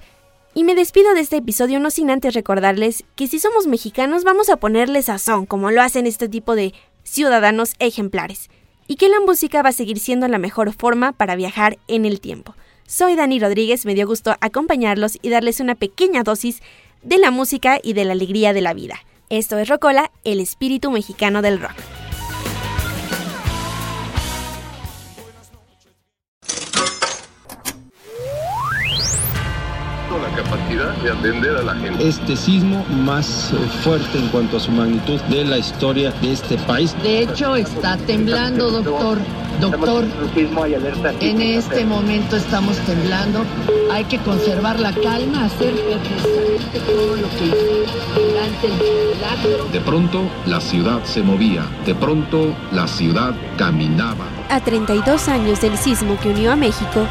y 0.54 0.64
me 0.64 0.74
despido 0.74 1.14
de 1.14 1.20
este 1.20 1.36
episodio 1.36 1.78
no 1.78 1.90
sin 1.90 2.10
antes 2.10 2.34
recordarles 2.34 3.04
que 3.16 3.26
si 3.26 3.38
somos 3.38 3.66
mexicanos 3.66 4.24
vamos 4.24 4.48
a 4.48 4.56
ponerle 4.56 5.02
sazón 5.02 5.46
como 5.46 5.70
lo 5.70 5.82
hacen 5.82 6.06
este 6.06 6.28
tipo 6.28 6.54
de 6.54 6.74
ciudadanos 7.04 7.74
ejemplares 7.78 8.50
y 8.88 8.96
que 8.96 9.08
la 9.08 9.20
música 9.20 9.62
va 9.62 9.68
a 9.68 9.72
seguir 9.72 10.00
siendo 10.00 10.26
la 10.26 10.38
mejor 10.38 10.72
forma 10.72 11.12
para 11.12 11.36
viajar 11.36 11.78
en 11.86 12.04
el 12.04 12.20
tiempo. 12.20 12.56
Soy 12.86 13.14
Dani 13.14 13.38
Rodríguez, 13.38 13.86
me 13.86 13.94
dio 13.94 14.06
gusto 14.06 14.34
acompañarlos 14.40 15.18
y 15.22 15.30
darles 15.30 15.60
una 15.60 15.76
pequeña 15.76 16.24
dosis 16.24 16.60
de 17.02 17.18
la 17.18 17.30
música 17.30 17.78
y 17.80 17.92
de 17.92 18.04
la 18.04 18.12
alegría 18.12 18.52
de 18.52 18.62
la 18.62 18.74
vida. 18.74 18.98
Esto 19.28 19.58
es 19.58 19.68
Rocola, 19.68 20.10
el 20.24 20.40
espíritu 20.40 20.90
mexicano 20.90 21.40
del 21.40 21.60
rock. 21.60 21.99
Capacidad 30.42 30.94
de 31.02 31.10
atender 31.10 31.56
a 31.56 31.62
la 31.62 31.74
gente. 31.74 32.06
Este 32.06 32.36
sismo 32.36 32.84
más 32.88 33.52
eh, 33.52 33.56
fuerte 33.82 34.18
en 34.18 34.28
cuanto 34.28 34.56
a 34.56 34.60
su 34.60 34.70
magnitud 34.70 35.20
de 35.22 35.44
la 35.44 35.58
historia 35.58 36.12
de 36.22 36.32
este 36.32 36.56
país. 36.58 36.94
De 37.02 37.20
hecho, 37.20 37.56
está 37.56 37.96
temblando, 37.98 38.70
doctor. 38.70 39.18
Doctor, 39.60 40.04
en 41.20 41.42
este 41.42 41.84
momento 41.84 42.36
estamos 42.36 42.78
temblando. 42.78 43.44
Hay 43.92 44.04
que 44.04 44.16
conservar 44.18 44.80
la 44.80 44.92
calma, 44.92 45.44
hacer 45.44 45.74
todo 46.86 47.16
lo 47.16 47.28
que 47.28 47.50
durante 48.14 48.66
el 48.66 48.72
milagro. 48.72 49.64
De 49.70 49.80
pronto, 49.80 50.22
la 50.46 50.60
ciudad 50.60 51.04
se 51.04 51.22
movía. 51.22 51.66
De 51.84 51.94
pronto, 51.94 52.54
la 52.72 52.88
ciudad 52.88 53.34
caminaba. 53.58 54.24
A 54.48 54.60
32 54.60 55.28
años 55.28 55.60
del 55.60 55.76
sismo 55.76 56.18
que 56.20 56.30
unió 56.30 56.52
a 56.52 56.56
México, 56.56 57.06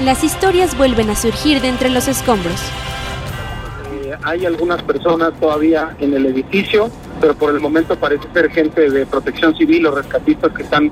las 0.00 0.24
historias 0.24 0.76
vuelven 0.76 1.10
a 1.10 1.16
surgir 1.16 1.60
de 1.60 1.68
entre 1.68 1.90
los 1.90 2.08
escombros. 2.08 2.60
Eh, 3.92 4.16
hay 4.22 4.46
algunas 4.46 4.82
personas 4.82 5.32
todavía 5.38 5.94
en 6.00 6.14
el 6.14 6.26
edificio, 6.26 6.90
pero 7.20 7.34
por 7.34 7.54
el 7.54 7.60
momento 7.60 7.96
parece 7.96 8.26
ser 8.32 8.50
gente 8.50 8.90
de 8.90 9.06
protección 9.06 9.56
civil 9.56 9.86
o 9.86 9.92
rescatistas 9.92 10.52
que 10.52 10.62
están 10.62 10.90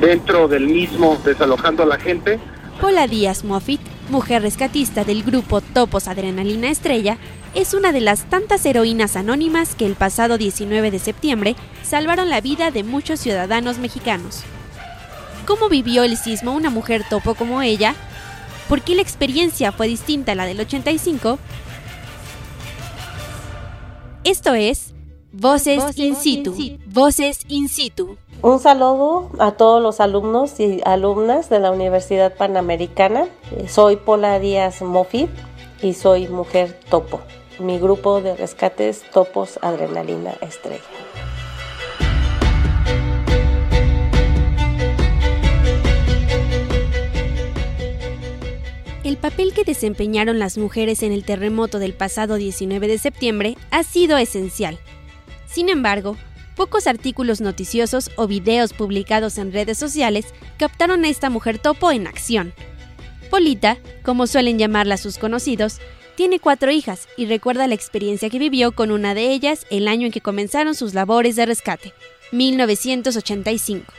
dentro 0.00 0.46
del 0.46 0.66
mismo 0.66 1.18
desalojando 1.24 1.82
a 1.82 1.86
la 1.86 1.98
gente. 1.98 2.38
Paula 2.80 3.06
Díaz 3.06 3.44
Moffitt, 3.44 3.80
mujer 4.10 4.42
rescatista 4.42 5.04
del 5.04 5.22
grupo 5.24 5.60
Topos 5.60 6.06
Adrenalina 6.06 6.70
Estrella, 6.70 7.18
es 7.54 7.74
una 7.74 7.92
de 7.92 8.00
las 8.00 8.24
tantas 8.24 8.64
heroínas 8.64 9.16
anónimas 9.16 9.74
que 9.74 9.86
el 9.86 9.94
pasado 9.94 10.38
19 10.38 10.90
de 10.90 10.98
septiembre 10.98 11.56
salvaron 11.82 12.30
la 12.30 12.40
vida 12.40 12.70
de 12.70 12.84
muchos 12.84 13.20
ciudadanos 13.20 13.78
mexicanos. 13.78 14.42
¿Cómo 15.46 15.68
vivió 15.68 16.04
el 16.04 16.16
sismo 16.16 16.54
una 16.54 16.70
mujer 16.70 17.02
topo 17.08 17.34
como 17.34 17.62
ella? 17.62 17.94
¿Por 18.72 18.80
qué 18.80 18.94
la 18.94 19.02
experiencia 19.02 19.70
fue 19.70 19.86
distinta 19.86 20.32
a 20.32 20.34
la 20.34 20.46
del 20.46 20.58
85? 20.58 21.38
Esto 24.24 24.54
es 24.54 24.94
Voces, 25.30 25.98
in, 25.98 26.16
situ. 26.16 26.56
Voces 26.86 27.40
in 27.48 27.68
situ. 27.68 28.16
Un 28.40 28.60
saludo 28.60 29.28
a 29.38 29.50
todos 29.50 29.82
los 29.82 30.00
alumnos 30.00 30.58
y 30.58 30.80
alumnas 30.86 31.50
de 31.50 31.58
la 31.58 31.70
Universidad 31.70 32.34
Panamericana. 32.34 33.26
Soy 33.68 33.96
Pola 33.96 34.38
Díaz 34.38 34.80
Mofit 34.80 35.28
y 35.82 35.92
soy 35.92 36.28
mujer 36.28 36.80
topo. 36.88 37.20
Mi 37.58 37.78
grupo 37.78 38.22
de 38.22 38.34
rescates 38.36 39.02
Topos 39.10 39.58
Adrenalina 39.60 40.32
Estrella. 40.40 41.01
El 49.12 49.18
papel 49.18 49.52
que 49.52 49.64
desempeñaron 49.64 50.38
las 50.38 50.56
mujeres 50.56 51.02
en 51.02 51.12
el 51.12 51.22
terremoto 51.22 51.78
del 51.78 51.92
pasado 51.92 52.36
19 52.36 52.88
de 52.88 52.96
septiembre 52.96 53.58
ha 53.70 53.82
sido 53.82 54.16
esencial. 54.16 54.78
Sin 55.44 55.68
embargo, 55.68 56.16
pocos 56.56 56.86
artículos 56.86 57.42
noticiosos 57.42 58.10
o 58.16 58.26
videos 58.26 58.72
publicados 58.72 59.36
en 59.36 59.52
redes 59.52 59.76
sociales 59.76 60.32
captaron 60.56 61.04
a 61.04 61.10
esta 61.10 61.28
mujer 61.28 61.58
topo 61.58 61.92
en 61.92 62.06
acción. 62.06 62.54
Polita, 63.28 63.76
como 64.02 64.26
suelen 64.26 64.58
llamarla 64.58 64.96
sus 64.96 65.18
conocidos, 65.18 65.78
tiene 66.14 66.40
cuatro 66.40 66.70
hijas 66.70 67.06
y 67.18 67.26
recuerda 67.26 67.66
la 67.66 67.74
experiencia 67.74 68.30
que 68.30 68.38
vivió 68.38 68.72
con 68.72 68.90
una 68.90 69.12
de 69.12 69.30
ellas 69.30 69.66
el 69.68 69.88
año 69.88 70.06
en 70.06 70.12
que 70.12 70.22
comenzaron 70.22 70.74
sus 70.74 70.94
labores 70.94 71.36
de 71.36 71.44
rescate, 71.44 71.92
1985. 72.32 73.92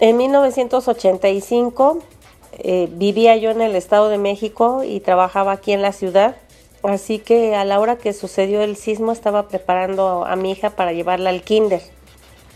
En 0.00 0.16
1985 0.16 2.17
eh, 2.52 2.88
vivía 2.90 3.36
yo 3.36 3.50
en 3.50 3.60
el 3.60 3.76
Estado 3.76 4.08
de 4.08 4.18
México 4.18 4.82
y 4.84 5.00
trabajaba 5.00 5.52
aquí 5.52 5.72
en 5.72 5.82
la 5.82 5.92
ciudad, 5.92 6.36
así 6.82 7.18
que 7.18 7.54
a 7.54 7.64
la 7.64 7.78
hora 7.80 7.96
que 7.96 8.12
sucedió 8.12 8.62
el 8.62 8.76
sismo 8.76 9.12
estaba 9.12 9.48
preparando 9.48 10.24
a 10.24 10.36
mi 10.36 10.52
hija 10.52 10.70
para 10.70 10.92
llevarla 10.92 11.30
al 11.30 11.42
kinder. 11.42 11.82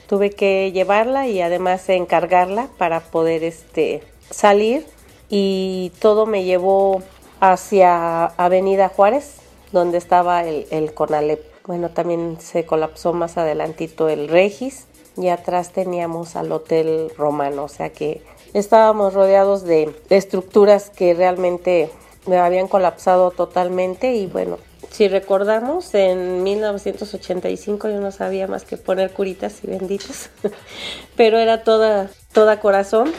Tuve 0.09 0.31
que 0.31 0.73
llevarla 0.73 1.29
y 1.29 1.41
además 1.41 1.89
encargarla 1.89 2.69
para 2.79 3.01
poder 3.01 3.45
este, 3.45 4.03
salir 4.31 4.87
y 5.29 5.93
todo 6.01 6.27
me 6.27 6.45
llevó 6.45 7.03
hacia 7.41 8.27
Avenida 8.27 8.89
Juárez, 8.89 9.37
donde 9.73 9.99
estaba 9.99 10.45
el, 10.45 10.67
el 10.71 10.93
Conalep. 10.95 11.43
Bueno, 11.67 11.91
también 11.91 12.39
se 12.41 12.67
colapsó 12.67 13.13
más 13.13 13.39
adelantito 13.39 14.09
el 14.09 14.29
Regis 14.29 14.87
y 15.17 15.29
atrás 15.29 15.73
teníamos 15.73 16.37
al 16.37 16.51
Hotel 16.53 17.11
Romano, 17.17 17.65
o 17.65 17.69
sea 17.69 17.91
que 17.91 18.23
estábamos 18.55 19.15
rodeados 19.15 19.65
de, 19.65 19.95
estructuras 20.11 20.91
que 20.91 21.15
realmente 21.15 21.91
me 22.27 22.39
habían 22.39 22.69
colapsado 22.69 23.31
totalmente 23.31 24.15
y 24.15 24.27
bueno, 24.27 24.59
si 24.91 25.09
recordamos, 25.09 25.95
en 25.95 26.43
1985 26.43 27.89
yo 27.89 28.01
no 28.01 28.13
sabía 28.13 28.47
más 28.47 28.65
que 28.65 28.77
poner 28.77 29.13
curitas 29.13 29.65
y 29.65 29.69
benditas, 29.69 30.31
pero 31.17 31.39
era 31.39 31.65
toda, 31.65 32.11
toda 32.33 32.61
corazón 32.61 33.13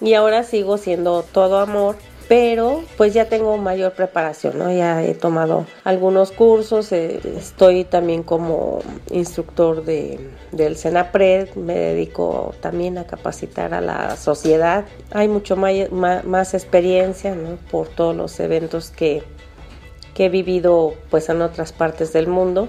y 0.00 0.14
ahora 0.14 0.42
sigo 0.42 0.76
siendo 0.76 1.22
todo 1.22 1.58
amor 1.58 1.96
pero 2.28 2.84
pues 2.98 3.14
ya 3.14 3.24
tengo 3.24 3.56
mayor 3.56 3.92
preparación, 3.92 4.58
¿no? 4.58 4.70
Ya 4.70 5.02
he 5.02 5.14
tomado 5.14 5.64
algunos 5.82 6.30
cursos, 6.30 6.92
eh, 6.92 7.20
estoy 7.38 7.84
también 7.84 8.22
como 8.22 8.80
instructor 9.10 9.82
de, 9.82 10.20
del 10.52 10.76
CENAPRED, 10.76 11.54
me 11.54 11.74
dedico 11.74 12.54
también 12.60 12.98
a 12.98 13.04
capacitar 13.04 13.72
a 13.72 13.80
la 13.80 14.16
sociedad. 14.16 14.84
Hay 15.10 15.26
mucho 15.26 15.56
más, 15.56 15.72
más, 15.90 16.52
experiencia, 16.52 17.34
¿no? 17.34 17.56
Por 17.70 17.88
todos 17.88 18.14
los 18.14 18.38
eventos 18.40 18.90
que, 18.90 19.22
que 20.12 20.26
he 20.26 20.28
vivido 20.28 20.92
pues 21.10 21.30
en 21.30 21.40
otras 21.40 21.72
partes 21.72 22.12
del 22.12 22.26
mundo 22.26 22.68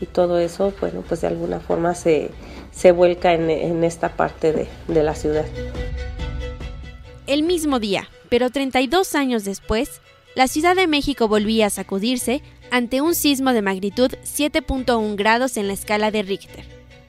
y 0.00 0.06
todo 0.06 0.38
eso, 0.38 0.72
bueno, 0.80 1.02
pues 1.08 1.22
de 1.22 1.26
alguna 1.26 1.58
forma 1.58 1.96
se, 1.96 2.30
se 2.70 2.92
vuelca 2.92 3.32
en, 3.32 3.50
en 3.50 3.82
esta 3.82 4.10
parte 4.10 4.52
de, 4.52 4.68
de 4.86 5.02
la 5.02 5.16
ciudad. 5.16 5.44
El 7.26 7.42
mismo 7.44 7.78
día, 7.78 8.08
pero 8.32 8.48
32 8.48 9.14
años 9.14 9.44
después, 9.44 10.00
la 10.34 10.48
Ciudad 10.48 10.74
de 10.74 10.86
México 10.86 11.28
volvía 11.28 11.66
a 11.66 11.70
sacudirse 11.70 12.40
ante 12.70 13.02
un 13.02 13.14
sismo 13.14 13.52
de 13.52 13.60
magnitud 13.60 14.10
7.1 14.24 15.16
grados 15.16 15.58
en 15.58 15.66
la 15.66 15.74
escala 15.74 16.10
de 16.10 16.22
Richter. 16.22 16.64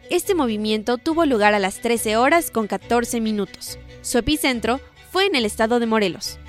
Este 0.09 0.35
movimiento 0.35 0.97
tuvo 0.97 1.25
lugar 1.25 1.53
a 1.53 1.59
las 1.59 1.79
13 1.79 2.17
horas 2.17 2.51
con 2.51 2.67
14 2.67 3.21
minutos. 3.21 3.79
Su 4.01 4.17
epicentro 4.17 4.81
fue 5.13 5.25
en 5.25 5.35
el 5.35 5.45
estado 5.45 5.79
de 5.79 5.85
Morelos. 5.85 6.39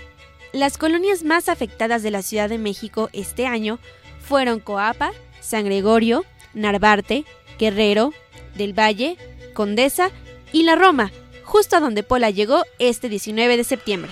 Las 0.52 0.76
colonias 0.76 1.22
más 1.22 1.48
afectadas 1.48 2.02
de 2.02 2.10
la 2.10 2.22
Ciudad 2.22 2.48
de 2.48 2.58
México 2.58 3.10
este 3.12 3.46
año 3.46 3.78
fueron 4.26 4.58
Coapa, 4.58 5.12
San 5.40 5.66
Gregorio, 5.66 6.24
Narvarte, 6.52 7.24
Guerrero, 7.60 8.12
Del 8.56 8.76
Valle, 8.76 9.18
Condesa 9.54 10.10
y 10.52 10.64
La 10.64 10.74
Roma, 10.74 11.12
justo 11.44 11.76
a 11.76 11.80
donde 11.80 12.02
Pola 12.02 12.30
llegó 12.30 12.64
este 12.80 13.08
19 13.08 13.56
de 13.56 13.62
septiembre 13.62 14.10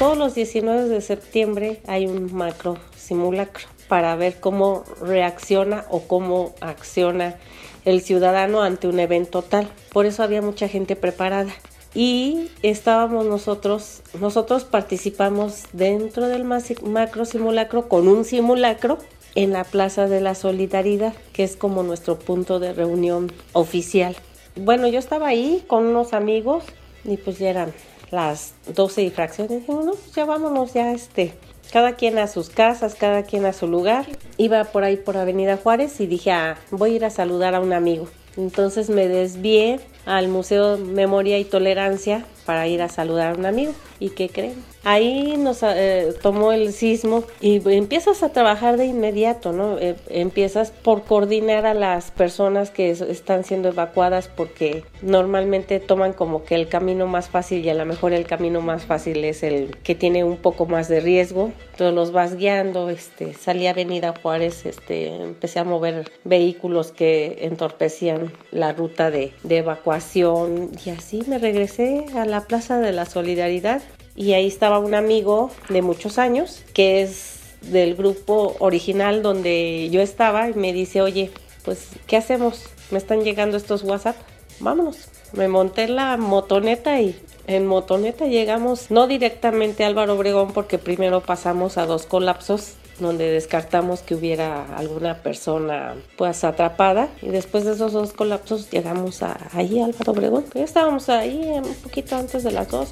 todos 0.00 0.16
los 0.16 0.34
19 0.34 0.88
de 0.88 1.02
septiembre 1.02 1.82
hay 1.86 2.06
un 2.06 2.34
macro 2.34 2.78
simulacro 2.96 3.66
para 3.86 4.16
ver 4.16 4.40
cómo 4.40 4.82
reacciona 5.02 5.84
o 5.90 6.00
cómo 6.00 6.54
acciona 6.62 7.36
el 7.84 8.00
ciudadano 8.00 8.62
ante 8.62 8.88
un 8.88 8.98
evento 8.98 9.42
tal. 9.42 9.68
Por 9.92 10.06
eso 10.06 10.22
había 10.22 10.40
mucha 10.40 10.68
gente 10.68 10.96
preparada. 10.96 11.52
Y 11.92 12.48
estábamos 12.62 13.26
nosotros, 13.26 14.00
nosotros 14.18 14.64
participamos 14.64 15.64
dentro 15.74 16.28
del 16.28 16.44
macro 16.44 17.26
simulacro 17.26 17.86
con 17.86 18.08
un 18.08 18.24
simulacro 18.24 18.96
en 19.34 19.52
la 19.52 19.64
Plaza 19.64 20.08
de 20.08 20.22
la 20.22 20.34
Solidaridad, 20.34 21.12
que 21.34 21.44
es 21.44 21.56
como 21.56 21.82
nuestro 21.82 22.18
punto 22.18 22.58
de 22.58 22.72
reunión 22.72 23.30
oficial. 23.52 24.16
Bueno, 24.56 24.88
yo 24.88 24.98
estaba 24.98 25.28
ahí 25.28 25.62
con 25.66 25.84
unos 25.84 26.14
amigos 26.14 26.64
y 27.04 27.18
pues 27.18 27.38
ya 27.38 27.50
eran 27.50 27.74
las 28.10 28.54
12 28.74 29.02
y. 29.02 29.10
Dijimos, 29.10 29.84
no, 29.84 29.92
pues 29.92 30.12
ya 30.14 30.24
vámonos, 30.24 30.72
ya 30.72 30.92
este, 30.92 31.34
cada 31.72 31.94
quien 31.94 32.18
a 32.18 32.26
sus 32.26 32.50
casas, 32.50 32.94
cada 32.94 33.22
quien 33.22 33.46
a 33.46 33.52
su 33.52 33.66
lugar. 33.66 34.06
Iba 34.36 34.64
por 34.64 34.84
ahí 34.84 34.96
por 34.96 35.16
Avenida 35.16 35.56
Juárez 35.56 36.00
y 36.00 36.06
dije, 36.06 36.32
ah, 36.32 36.56
voy 36.70 36.92
a 36.92 36.96
ir 36.96 37.04
a 37.04 37.10
saludar 37.10 37.54
a 37.54 37.60
un 37.60 37.72
amigo. 37.72 38.08
Entonces 38.36 38.90
me 38.90 39.08
desvié 39.08 39.80
al 40.06 40.28
Museo 40.28 40.78
Memoria 40.78 41.38
y 41.38 41.44
Tolerancia 41.44 42.24
para 42.46 42.66
ir 42.68 42.82
a 42.82 42.88
saludar 42.88 43.34
a 43.34 43.38
un 43.38 43.46
amigo. 43.46 43.72
¿Y 43.98 44.10
qué 44.10 44.28
creen? 44.28 44.69
Ahí 44.84 45.36
nos 45.36 45.62
eh, 45.62 46.14
tomó 46.22 46.52
el 46.52 46.72
sismo 46.72 47.24
y 47.40 47.60
empiezas 47.70 48.22
a 48.22 48.30
trabajar 48.30 48.78
de 48.78 48.86
inmediato, 48.86 49.52
¿no? 49.52 49.78
Eh, 49.78 49.96
empiezas 50.08 50.70
por 50.70 51.02
coordinar 51.04 51.66
a 51.66 51.74
las 51.74 52.10
personas 52.10 52.70
que 52.70 52.90
están 52.90 53.44
siendo 53.44 53.68
evacuadas 53.68 54.28
porque 54.28 54.84
normalmente 55.02 55.80
toman 55.80 56.14
como 56.14 56.44
que 56.44 56.54
el 56.54 56.68
camino 56.68 57.06
más 57.06 57.28
fácil 57.28 57.64
y 57.64 57.68
a 57.68 57.74
lo 57.74 57.84
mejor 57.84 58.12
el 58.12 58.26
camino 58.26 58.62
más 58.62 58.84
fácil 58.84 59.24
es 59.24 59.42
el 59.42 59.76
que 59.82 59.94
tiene 59.94 60.24
un 60.24 60.38
poco 60.38 60.64
más 60.64 60.88
de 60.88 61.00
riesgo. 61.00 61.52
Entonces 61.72 61.94
los 61.94 62.12
vas 62.12 62.36
guiando, 62.36 62.88
este, 62.88 63.34
salí 63.34 63.66
a 63.66 63.70
Avenida 63.70 64.14
Juárez, 64.22 64.64
este, 64.64 65.08
empecé 65.08 65.58
a 65.58 65.64
mover 65.64 66.10
vehículos 66.24 66.92
que 66.92 67.38
entorpecían 67.42 68.32
la 68.50 68.72
ruta 68.72 69.10
de, 69.10 69.32
de 69.42 69.58
evacuación 69.58 70.70
y 70.84 70.90
así 70.90 71.22
me 71.26 71.38
regresé 71.38 72.06
a 72.14 72.24
la 72.24 72.42
Plaza 72.42 72.80
de 72.80 72.92
la 72.92 73.04
Solidaridad 73.06 73.82
y 74.20 74.34
ahí 74.34 74.46
estaba 74.46 74.78
un 74.78 74.94
amigo 74.94 75.50
de 75.70 75.80
muchos 75.80 76.18
años 76.18 76.62
que 76.74 77.00
es 77.00 77.38
del 77.62 77.94
grupo 77.94 78.54
original 78.58 79.22
donde 79.22 79.88
yo 79.90 80.02
estaba 80.02 80.50
y 80.50 80.52
me 80.52 80.74
dice, 80.74 81.00
oye, 81.00 81.30
pues, 81.64 81.88
¿qué 82.06 82.18
hacemos? 82.18 82.64
Me 82.90 82.98
están 82.98 83.24
llegando 83.24 83.56
estos 83.56 83.82
WhatsApp, 83.82 84.16
vámonos. 84.60 85.08
Me 85.32 85.48
monté 85.48 85.88
la 85.88 86.18
motoneta 86.18 87.00
y 87.00 87.18
en 87.46 87.66
motoneta 87.66 88.26
llegamos 88.26 88.90
no 88.90 89.06
directamente 89.06 89.84
a 89.84 89.86
Álvaro 89.86 90.16
Obregón 90.16 90.52
porque 90.52 90.76
primero 90.76 91.22
pasamos 91.22 91.78
a 91.78 91.86
dos 91.86 92.04
colapsos 92.04 92.74
donde 92.98 93.30
descartamos 93.30 94.00
que 94.00 94.14
hubiera 94.14 94.76
alguna 94.76 95.22
persona 95.22 95.94
pues 96.18 96.44
atrapada 96.44 97.08
y 97.22 97.28
después 97.28 97.64
de 97.64 97.72
esos 97.72 97.94
dos 97.94 98.12
colapsos 98.12 98.70
llegamos 98.70 99.22
a 99.22 99.48
ahí 99.54 99.80
Álvaro 99.80 100.12
Obregón. 100.12 100.44
Ya 100.54 100.64
estábamos 100.64 101.08
ahí 101.08 101.40
un 101.54 101.74
poquito 101.76 102.16
antes 102.16 102.44
de 102.44 102.50
las 102.50 102.68
dos. 102.68 102.90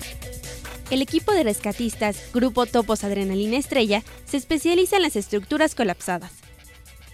El 0.91 1.03
equipo 1.03 1.32
de 1.32 1.45
rescatistas 1.45 2.30
Grupo 2.32 2.64
Topos 2.64 3.05
Adrenalina 3.05 3.59
Estrella 3.59 4.03
se 4.24 4.39
especializa 4.39 4.97
en 4.97 5.03
las 5.03 5.16
estructuras 5.16 5.74
colapsadas. 5.74 6.32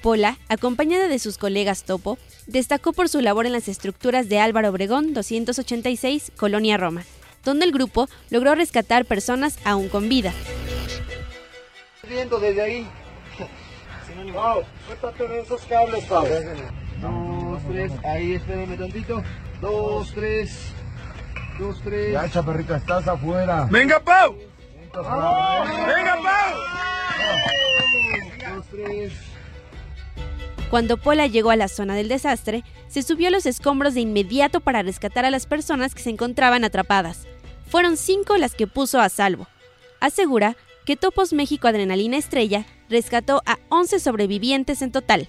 Pola, 0.00 0.38
acompañada 0.48 1.08
de 1.08 1.18
sus 1.18 1.38
colegas 1.38 1.82
Topo, 1.82 2.16
destacó 2.46 2.92
por 2.92 3.08
su 3.08 3.20
labor 3.20 3.46
en 3.46 3.52
las 3.52 3.66
estructuras 3.68 4.28
de 4.28 4.38
Álvaro 4.38 4.68
Obregón 4.68 5.12
286, 5.12 6.30
Colonia 6.36 6.76
Roma, 6.76 7.02
donde 7.42 7.64
el 7.64 7.72
grupo 7.72 8.08
logró 8.30 8.54
rescatar 8.54 9.06
personas 9.06 9.58
aún 9.64 9.88
con 9.88 10.08
vida. 10.08 10.32
Viendo 12.08 12.38
desde 12.38 12.62
ahí. 12.62 12.86
Suéltate 14.86 15.40
esos 15.40 15.62
cables, 15.62 16.04
Pau. 16.04 16.24
Dos, 17.00 17.62
tres, 17.68 17.92
ahí 18.04 18.34
espérame 18.34 18.78
tantito. 18.78 19.22
Dos, 19.60 20.12
tres. 20.14 20.73
Dos, 21.58 21.80
tres. 21.82 22.12
Ya, 22.12 22.28
chaparrita, 22.28 22.76
estás 22.76 23.06
afuera. 23.06 23.68
¡Venga, 23.70 24.00
Pau! 24.00 24.34
¡Venga, 24.92 26.18
Pau! 26.22 26.54
Dos, 28.54 28.66
tres. 28.70 29.12
Cuando 30.70 30.96
Pola 30.96 31.28
llegó 31.28 31.50
a 31.50 31.56
la 31.56 31.68
zona 31.68 31.94
del 31.94 32.08
desastre, 32.08 32.64
se 32.88 33.02
subió 33.02 33.28
a 33.28 33.30
los 33.30 33.46
escombros 33.46 33.94
de 33.94 34.00
inmediato 34.00 34.60
para 34.60 34.82
rescatar 34.82 35.24
a 35.24 35.30
las 35.30 35.46
personas 35.46 35.94
que 35.94 36.02
se 36.02 36.10
encontraban 36.10 36.64
atrapadas. 36.64 37.26
Fueron 37.68 37.96
cinco 37.96 38.36
las 38.36 38.54
que 38.54 38.66
puso 38.66 39.00
a 39.00 39.08
salvo. 39.08 39.46
Asegura 40.00 40.56
que 40.84 40.96
Topos 40.96 41.32
México 41.32 41.68
Adrenalina 41.68 42.16
Estrella 42.16 42.66
rescató 42.88 43.42
a 43.46 43.58
11 43.68 44.00
sobrevivientes 44.00 44.82
en 44.82 44.90
total. 44.92 45.28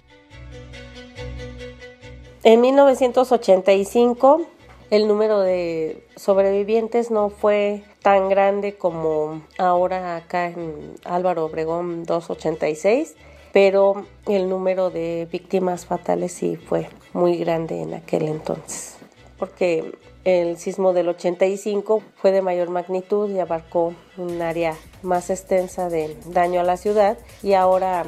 En 2.43 2.61
1985 2.61 4.54
el 4.89 5.07
número 5.07 5.41
de 5.41 6.03
sobrevivientes 6.15 7.11
no 7.11 7.29
fue 7.29 7.83
tan 8.01 8.29
grande 8.29 8.75
como 8.75 9.41
ahora 9.57 10.15
acá 10.15 10.47
en 10.47 10.95
Álvaro 11.03 11.45
Obregón 11.45 12.03
286, 12.03 13.15
pero 13.51 14.05
el 14.27 14.49
número 14.49 14.89
de 14.89 15.27
víctimas 15.31 15.85
fatales 15.85 16.33
sí 16.33 16.55
fue 16.55 16.89
muy 17.13 17.37
grande 17.37 17.81
en 17.81 17.93
aquel 17.93 18.27
entonces, 18.27 18.97
porque 19.39 19.93
el 20.25 20.57
sismo 20.57 20.91
del 20.93 21.09
85 21.09 22.01
fue 22.15 22.31
de 22.31 22.41
mayor 22.41 22.69
magnitud 22.69 23.29
y 23.29 23.39
abarcó 23.39 23.93
un 24.17 24.41
área 24.41 24.75
más 25.03 25.29
extensa 25.29 25.87
de 25.87 26.17
daño 26.25 26.61
a 26.61 26.63
la 26.63 26.77
ciudad 26.77 27.17
y 27.43 27.53
ahora 27.53 28.05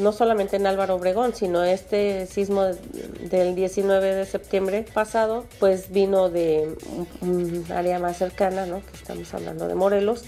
no 0.00 0.12
solamente 0.12 0.56
en 0.56 0.66
Álvaro 0.66 0.96
Obregón, 0.96 1.34
sino 1.34 1.62
este 1.64 2.26
sismo 2.26 2.64
del 2.64 3.54
19 3.54 4.14
de 4.14 4.26
septiembre 4.26 4.84
pasado, 4.92 5.46
pues 5.58 5.90
vino 5.90 6.28
de 6.28 6.76
un 7.20 7.64
área 7.70 7.98
más 7.98 8.18
cercana, 8.18 8.66
¿no? 8.66 8.80
Que 8.80 8.96
estamos 8.96 9.32
hablando 9.34 9.68
de 9.68 9.74
Morelos, 9.74 10.24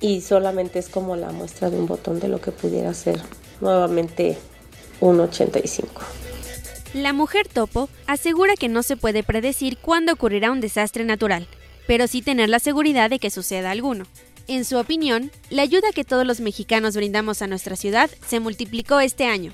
y 0.00 0.20
solamente 0.20 0.78
es 0.78 0.88
como 0.88 1.16
la 1.16 1.30
muestra 1.30 1.70
de 1.70 1.78
un 1.78 1.86
botón 1.86 2.20
de 2.20 2.28
lo 2.28 2.40
que 2.40 2.52
pudiera 2.52 2.92
ser 2.92 3.20
nuevamente 3.60 4.36
un 5.00 5.20
85. 5.20 6.02
La 6.94 7.12
mujer 7.12 7.48
topo 7.48 7.88
asegura 8.06 8.54
que 8.54 8.68
no 8.68 8.82
se 8.82 8.96
puede 8.96 9.22
predecir 9.22 9.78
cuándo 9.78 10.12
ocurrirá 10.12 10.50
un 10.52 10.60
desastre 10.60 11.04
natural, 11.04 11.48
pero 11.86 12.06
sí 12.06 12.22
tener 12.22 12.48
la 12.48 12.58
seguridad 12.58 13.10
de 13.10 13.18
que 13.18 13.30
suceda 13.30 13.70
alguno. 13.70 14.04
En 14.46 14.66
su 14.66 14.76
opinión, 14.78 15.30
la 15.48 15.62
ayuda 15.62 15.88
que 15.94 16.04
todos 16.04 16.26
los 16.26 16.40
mexicanos 16.40 16.94
brindamos 16.94 17.40
a 17.40 17.46
nuestra 17.46 17.76
ciudad 17.76 18.10
se 18.26 18.40
multiplicó 18.40 19.00
este 19.00 19.24
año. 19.24 19.52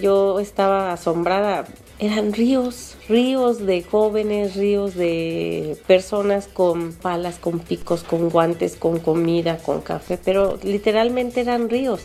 Yo 0.00 0.40
estaba 0.40 0.92
asombrada. 0.92 1.66
Eran 2.00 2.32
ríos, 2.32 2.96
ríos 3.08 3.64
de 3.64 3.84
jóvenes, 3.84 4.56
ríos 4.56 4.96
de 4.96 5.78
personas 5.86 6.48
con 6.48 6.94
palas, 6.94 7.38
con 7.38 7.60
picos, 7.60 8.02
con 8.02 8.28
guantes, 8.28 8.74
con 8.74 8.98
comida, 8.98 9.58
con 9.58 9.82
café, 9.82 10.18
pero 10.18 10.58
literalmente 10.64 11.42
eran 11.42 11.70
ríos. 11.70 12.00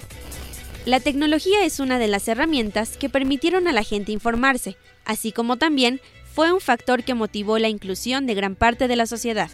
La 0.86 1.00
tecnología 1.00 1.66
es 1.66 1.80
una 1.80 1.98
de 1.98 2.08
las 2.08 2.28
herramientas 2.28 2.96
que 2.96 3.10
permitieron 3.10 3.68
a 3.68 3.74
la 3.74 3.84
gente 3.84 4.12
informarse, 4.12 4.78
así 5.04 5.32
como 5.32 5.58
también 5.58 6.00
fue 6.32 6.54
un 6.54 6.62
factor 6.62 7.04
que 7.04 7.16
motivó 7.16 7.58
la 7.58 7.70
inclusión 7.70 8.28
de 8.28 8.36
gran 8.36 8.54
parte 8.54 8.88
de 8.88 8.96
la 8.96 9.08
sociedad 9.08 9.50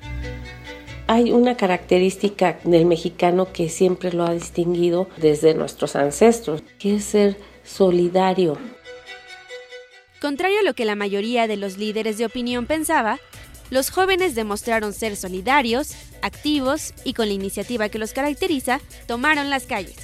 hay 1.13 1.31
una 1.31 1.55
característica 1.55 2.57
del 2.63 2.87
mexicano 2.87 3.53
que 3.53 3.69
siempre 3.69 4.11
lo 4.11 4.23
ha 4.23 4.33
distinguido 4.33 5.07
desde 5.17 5.53
nuestros 5.53 5.95
ancestros, 5.95 6.63
que 6.79 6.95
es 6.95 7.03
ser 7.03 7.37
solidario. 7.63 8.57
Contrario 10.19 10.61
a 10.61 10.63
lo 10.63 10.73
que 10.73 10.85
la 10.85 10.95
mayoría 10.95 11.45
de 11.45 11.55
los 11.55 11.77
líderes 11.77 12.17
de 12.17 12.25
opinión 12.25 12.65
pensaba, 12.65 13.19
los 13.69 13.91
jóvenes 13.91 14.33
demostraron 14.33 14.91
ser 14.91 15.15
solidarios, 15.15 15.93
activos 16.23 16.95
y 17.03 17.13
con 17.13 17.27
la 17.27 17.33
iniciativa 17.35 17.89
que 17.89 17.99
los 17.99 18.13
caracteriza, 18.13 18.79
tomaron 19.05 19.51
las 19.51 19.67
calles. 19.67 19.97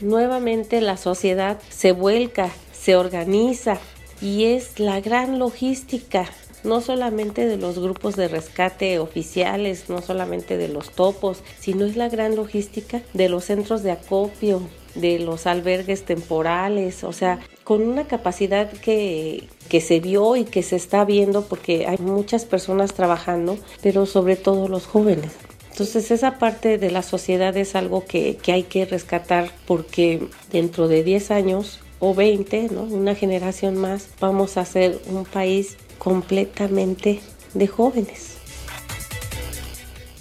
Nuevamente 0.00 0.80
la 0.80 0.96
sociedad 0.96 1.60
se 1.68 1.92
vuelca, 1.92 2.50
se 2.72 2.96
organiza 2.96 3.78
y 4.22 4.44
es 4.44 4.78
la 4.78 5.02
gran 5.02 5.38
logística 5.38 6.30
no 6.64 6.80
solamente 6.80 7.46
de 7.46 7.56
los 7.56 7.78
grupos 7.78 8.16
de 8.16 8.28
rescate 8.28 8.98
oficiales, 8.98 9.88
no 9.88 10.02
solamente 10.02 10.56
de 10.56 10.68
los 10.68 10.90
topos, 10.90 11.42
sino 11.58 11.84
es 11.84 11.96
la 11.96 12.08
gran 12.08 12.36
logística 12.36 13.02
de 13.12 13.28
los 13.28 13.44
centros 13.44 13.82
de 13.82 13.92
acopio, 13.92 14.62
de 14.94 15.18
los 15.18 15.46
albergues 15.46 16.04
temporales, 16.04 17.04
o 17.04 17.12
sea, 17.12 17.40
con 17.64 17.82
una 17.82 18.06
capacidad 18.06 18.70
que, 18.70 19.48
que 19.68 19.80
se 19.80 20.00
vio 20.00 20.36
y 20.36 20.44
que 20.44 20.62
se 20.62 20.76
está 20.76 21.04
viendo 21.04 21.46
porque 21.46 21.86
hay 21.86 21.98
muchas 21.98 22.44
personas 22.44 22.92
trabajando, 22.92 23.58
pero 23.82 24.06
sobre 24.06 24.36
todo 24.36 24.68
los 24.68 24.86
jóvenes. 24.86 25.32
Entonces 25.70 26.10
esa 26.10 26.38
parte 26.38 26.76
de 26.76 26.90
la 26.90 27.02
sociedad 27.02 27.56
es 27.56 27.74
algo 27.74 28.04
que, 28.04 28.36
que 28.36 28.52
hay 28.52 28.64
que 28.64 28.84
rescatar 28.84 29.50
porque 29.66 30.28
dentro 30.50 30.86
de 30.86 31.02
10 31.02 31.30
años 31.30 31.80
o 31.98 32.14
20, 32.14 32.68
¿no? 32.72 32.82
una 32.82 33.14
generación 33.14 33.76
más, 33.76 34.08
vamos 34.20 34.58
a 34.58 34.66
ser 34.66 35.00
un 35.06 35.24
país 35.24 35.78
completamente 36.02 37.20
de 37.54 37.68
jóvenes. 37.68 38.36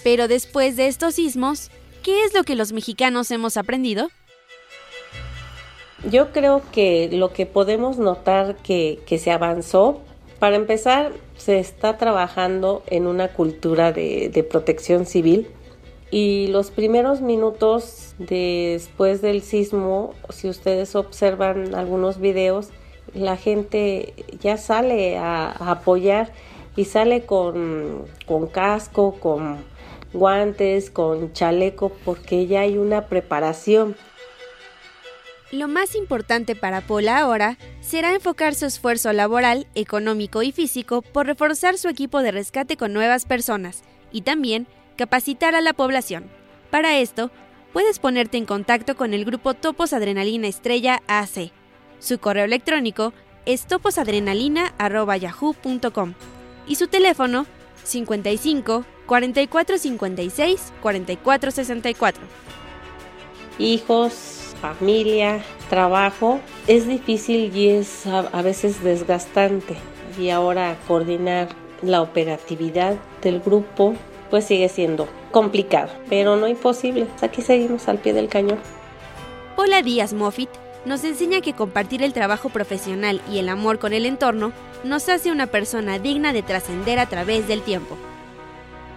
Pero 0.03 0.27
después 0.27 0.75
de 0.75 0.85
estos 0.85 1.15
sismos, 1.15 1.71
¿qué 2.03 2.23
es 2.23 2.35
lo 2.35 2.43
que 2.43 2.55
los 2.55 2.71
mexicanos 2.71 3.31
hemos 3.31 3.57
aprendido? 3.57 4.09
Yo 6.07 6.31
creo 6.33 6.61
que 6.71 7.09
lo 7.11 7.33
que 7.33 7.47
podemos 7.47 7.97
notar 7.97 8.57
que, 8.57 8.99
que 9.07 9.17
se 9.17 9.31
avanzó, 9.31 10.01
para 10.37 10.55
empezar, 10.55 11.13
se 11.35 11.57
está 11.57 11.97
trabajando 11.97 12.83
en 12.85 13.07
una 13.07 13.29
cultura 13.29 13.91
de, 13.91 14.29
de 14.29 14.43
protección 14.43 15.07
civil 15.07 15.47
Y 16.11 16.45
los 16.47 16.69
primeros 16.69 17.21
minutos 17.21 18.13
después 18.19 19.23
del 19.23 19.41
sismo, 19.41 20.13
si 20.29 20.47
ustedes 20.47 20.95
observan 20.95 21.73
algunos 21.73 22.19
videos, 22.19 22.69
la 23.13 23.37
gente 23.37 24.13
ya 24.39 24.57
sale 24.57 25.17
a, 25.17 25.51
apoyar 25.71 26.31
y 26.75 26.85
sale 26.85 27.25
con, 27.25 28.05
con 28.25 28.47
casco, 28.47 29.13
con 29.19 29.63
guantes, 30.13 30.89
con 30.89 31.33
chaleco, 31.33 31.91
porque 32.05 32.47
ya 32.47 32.61
hay 32.61 32.77
una 32.77 33.07
preparación. 33.07 33.95
Lo 35.51 35.67
más 35.67 35.95
importante 35.95 36.55
para 36.55 36.79
Pola 36.79 37.19
ahora 37.19 37.57
será 37.81 38.13
enfocar 38.13 38.55
su 38.55 38.65
esfuerzo 38.65 39.11
laboral, 39.11 39.67
económico 39.75 40.43
y 40.43 40.53
físico 40.53 41.01
por 41.01 41.25
reforzar 41.25 41.77
su 41.77 41.89
equipo 41.89 42.21
de 42.21 42.31
rescate 42.31 42.77
con 42.77 42.93
nuevas 42.93 43.25
personas 43.25 43.83
y 44.13 44.21
también 44.21 44.65
capacitar 44.95 45.55
a 45.55 45.61
la 45.61 45.73
población. 45.73 46.29
Para 46.69 46.99
esto, 46.99 47.31
puedes 47.73 47.99
ponerte 47.99 48.37
en 48.37 48.45
contacto 48.45 48.95
con 48.95 49.13
el 49.13 49.25
grupo 49.25 49.53
Topos 49.53 49.91
Adrenalina 49.91 50.47
Estrella 50.47 51.01
AC. 51.07 51.51
Su 52.01 52.19
correo 52.19 52.43
electrónico 52.45 53.13
es 53.45 53.67
toposadrenalina.yahoo.com 53.67 56.13
y 56.67 56.75
su 56.75 56.87
teléfono 56.87 57.45
55 57.83 58.85
44 59.05 59.77
56 59.77 60.73
44 60.81 61.51
64. 61.51 62.23
Hijos, 63.59 64.55
familia, 64.59 65.43
trabajo, 65.69 66.39
es 66.65 66.87
difícil 66.87 67.55
y 67.55 67.69
es 67.69 68.07
a, 68.07 68.19
a 68.19 68.41
veces 68.41 68.83
desgastante. 68.83 69.75
Y 70.19 70.31
ahora 70.31 70.77
coordinar 70.87 71.49
la 71.83 72.01
operatividad 72.01 72.95
del 73.21 73.41
grupo 73.41 73.93
pues 74.31 74.45
sigue 74.45 74.69
siendo 74.69 75.07
complicado, 75.31 75.91
pero 76.09 76.35
no 76.35 76.47
imposible. 76.47 77.05
Aquí 77.21 77.43
seguimos 77.43 77.87
al 77.87 77.99
pie 77.99 78.13
del 78.13 78.27
cañón. 78.27 78.57
Paula 79.55 79.83
Díaz 79.83 80.13
Moffitt 80.13 80.49
nos 80.85 81.03
enseña 81.03 81.41
que 81.41 81.53
compartir 81.53 82.01
el 82.03 82.13
trabajo 82.13 82.49
profesional 82.49 83.21
y 83.31 83.39
el 83.39 83.49
amor 83.49 83.79
con 83.79 83.93
el 83.93 84.05
entorno 84.05 84.51
nos 84.83 85.09
hace 85.09 85.31
una 85.31 85.47
persona 85.47 85.99
digna 85.99 86.33
de 86.33 86.41
trascender 86.41 86.99
a 86.99 87.05
través 87.05 87.47
del 87.47 87.61
tiempo. 87.61 87.97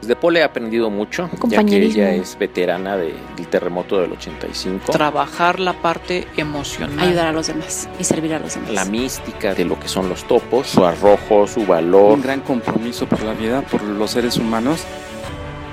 De 0.02 0.16
Pole 0.16 0.40
he 0.40 0.42
aprendido 0.42 0.90
mucho, 0.90 1.30
ya 1.44 1.64
que 1.64 1.82
ella 1.82 2.14
es 2.14 2.36
veterana 2.38 2.96
de, 2.96 3.14
del 3.36 3.46
terremoto 3.46 3.98
del 4.00 4.12
85. 4.12 4.92
Trabajar 4.92 5.60
la 5.60 5.72
parte 5.72 6.26
emocional. 6.36 6.98
Ayudar 7.06 7.28
a 7.28 7.32
los 7.32 7.46
demás 7.46 7.88
y 7.98 8.04
servir 8.04 8.34
a 8.34 8.38
los 8.38 8.54
demás. 8.54 8.70
La 8.70 8.84
mística 8.84 9.54
de 9.54 9.64
lo 9.64 9.80
que 9.80 9.88
son 9.88 10.10
los 10.10 10.24
topos, 10.24 10.66
su 10.66 10.84
arrojo, 10.84 11.46
su 11.46 11.64
valor. 11.64 12.12
Un 12.12 12.22
gran 12.22 12.40
compromiso 12.40 13.06
por 13.06 13.22
la 13.22 13.32
vida, 13.32 13.62
por 13.62 13.82
los 13.82 14.10
seres 14.10 14.36
humanos. 14.36 14.84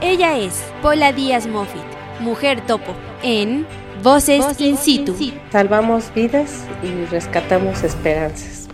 Ella 0.02 0.38
es 0.38 0.64
Paula 0.82 1.12
Díaz 1.12 1.46
Moffitt, 1.48 1.84
mujer 2.22 2.62
topo, 2.66 2.96
en 3.24 3.68
Voces, 4.04 4.40
Voces 4.40 4.62
in, 4.62 4.78
situ. 4.78 5.12
in 5.12 5.18
situ. 5.18 5.38
Salvamos 5.52 6.14
vidas 6.14 6.66
y 6.84 7.06
rescatamos 7.06 7.84
esperanzas. 7.84 8.68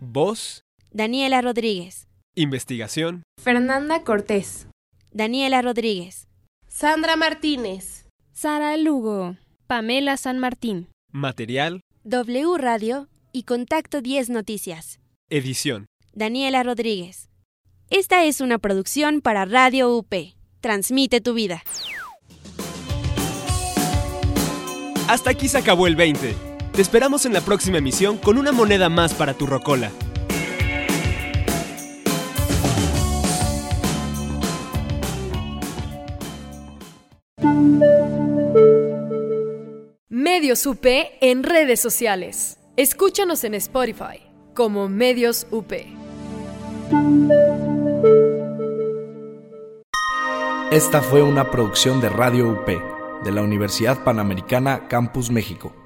Voz. 0.00 0.62
Daniela 0.90 1.42
Rodríguez. 1.42 2.06
Investigación. 2.34 3.22
Fernanda 3.42 4.02
Cortés. 4.02 4.68
Daniela 5.12 5.60
Rodríguez. 5.62 6.28
Sandra 6.68 7.16
Martínez. 7.16 8.06
Sara 8.32 8.76
Lugo. 8.76 9.36
Pamela 9.66 10.16
San 10.16 10.38
Martín. 10.38 10.88
Material. 11.12 11.80
W 12.04 12.56
Radio 12.58 13.08
y 13.32 13.42
Contacto 13.44 14.00
10 14.00 14.30
Noticias. 14.30 14.98
Edición. 15.30 15.86
Daniela 16.12 16.62
Rodríguez. 16.62 17.28
Esta 17.90 18.24
es 18.24 18.40
una 18.40 18.58
producción 18.58 19.20
para 19.20 19.44
Radio 19.44 19.94
UP. 19.96 20.12
Transmite 20.60 21.20
tu 21.20 21.34
vida. 21.34 21.62
Hasta 25.06 25.30
aquí 25.30 25.48
se 25.48 25.58
acabó 25.58 25.86
el 25.86 25.96
20. 25.96 26.34
Te 26.72 26.82
esperamos 26.82 27.26
en 27.26 27.34
la 27.34 27.42
próxima 27.42 27.78
emisión 27.78 28.16
con 28.16 28.38
una 28.38 28.52
moneda 28.52 28.88
más 28.88 29.12
para 29.12 29.34
tu 29.34 29.46
rocola. 29.46 29.90
Medios 40.08 40.66
UP 40.66 40.86
en 41.20 41.42
redes 41.42 41.80
sociales. 41.80 42.58
Escúchanos 42.76 43.44
en 43.44 43.54
Spotify 43.54 44.20
como 44.54 44.88
Medios 44.88 45.46
UP. 45.50 45.72
Esta 50.72 51.02
fue 51.02 51.22
una 51.22 51.50
producción 51.50 52.00
de 52.00 52.08
Radio 52.08 52.48
UP 52.48 52.93
de 53.24 53.32
la 53.32 53.42
Universidad 53.42 54.04
Panamericana 54.04 54.86
Campus 54.88 55.30
México. 55.30 55.83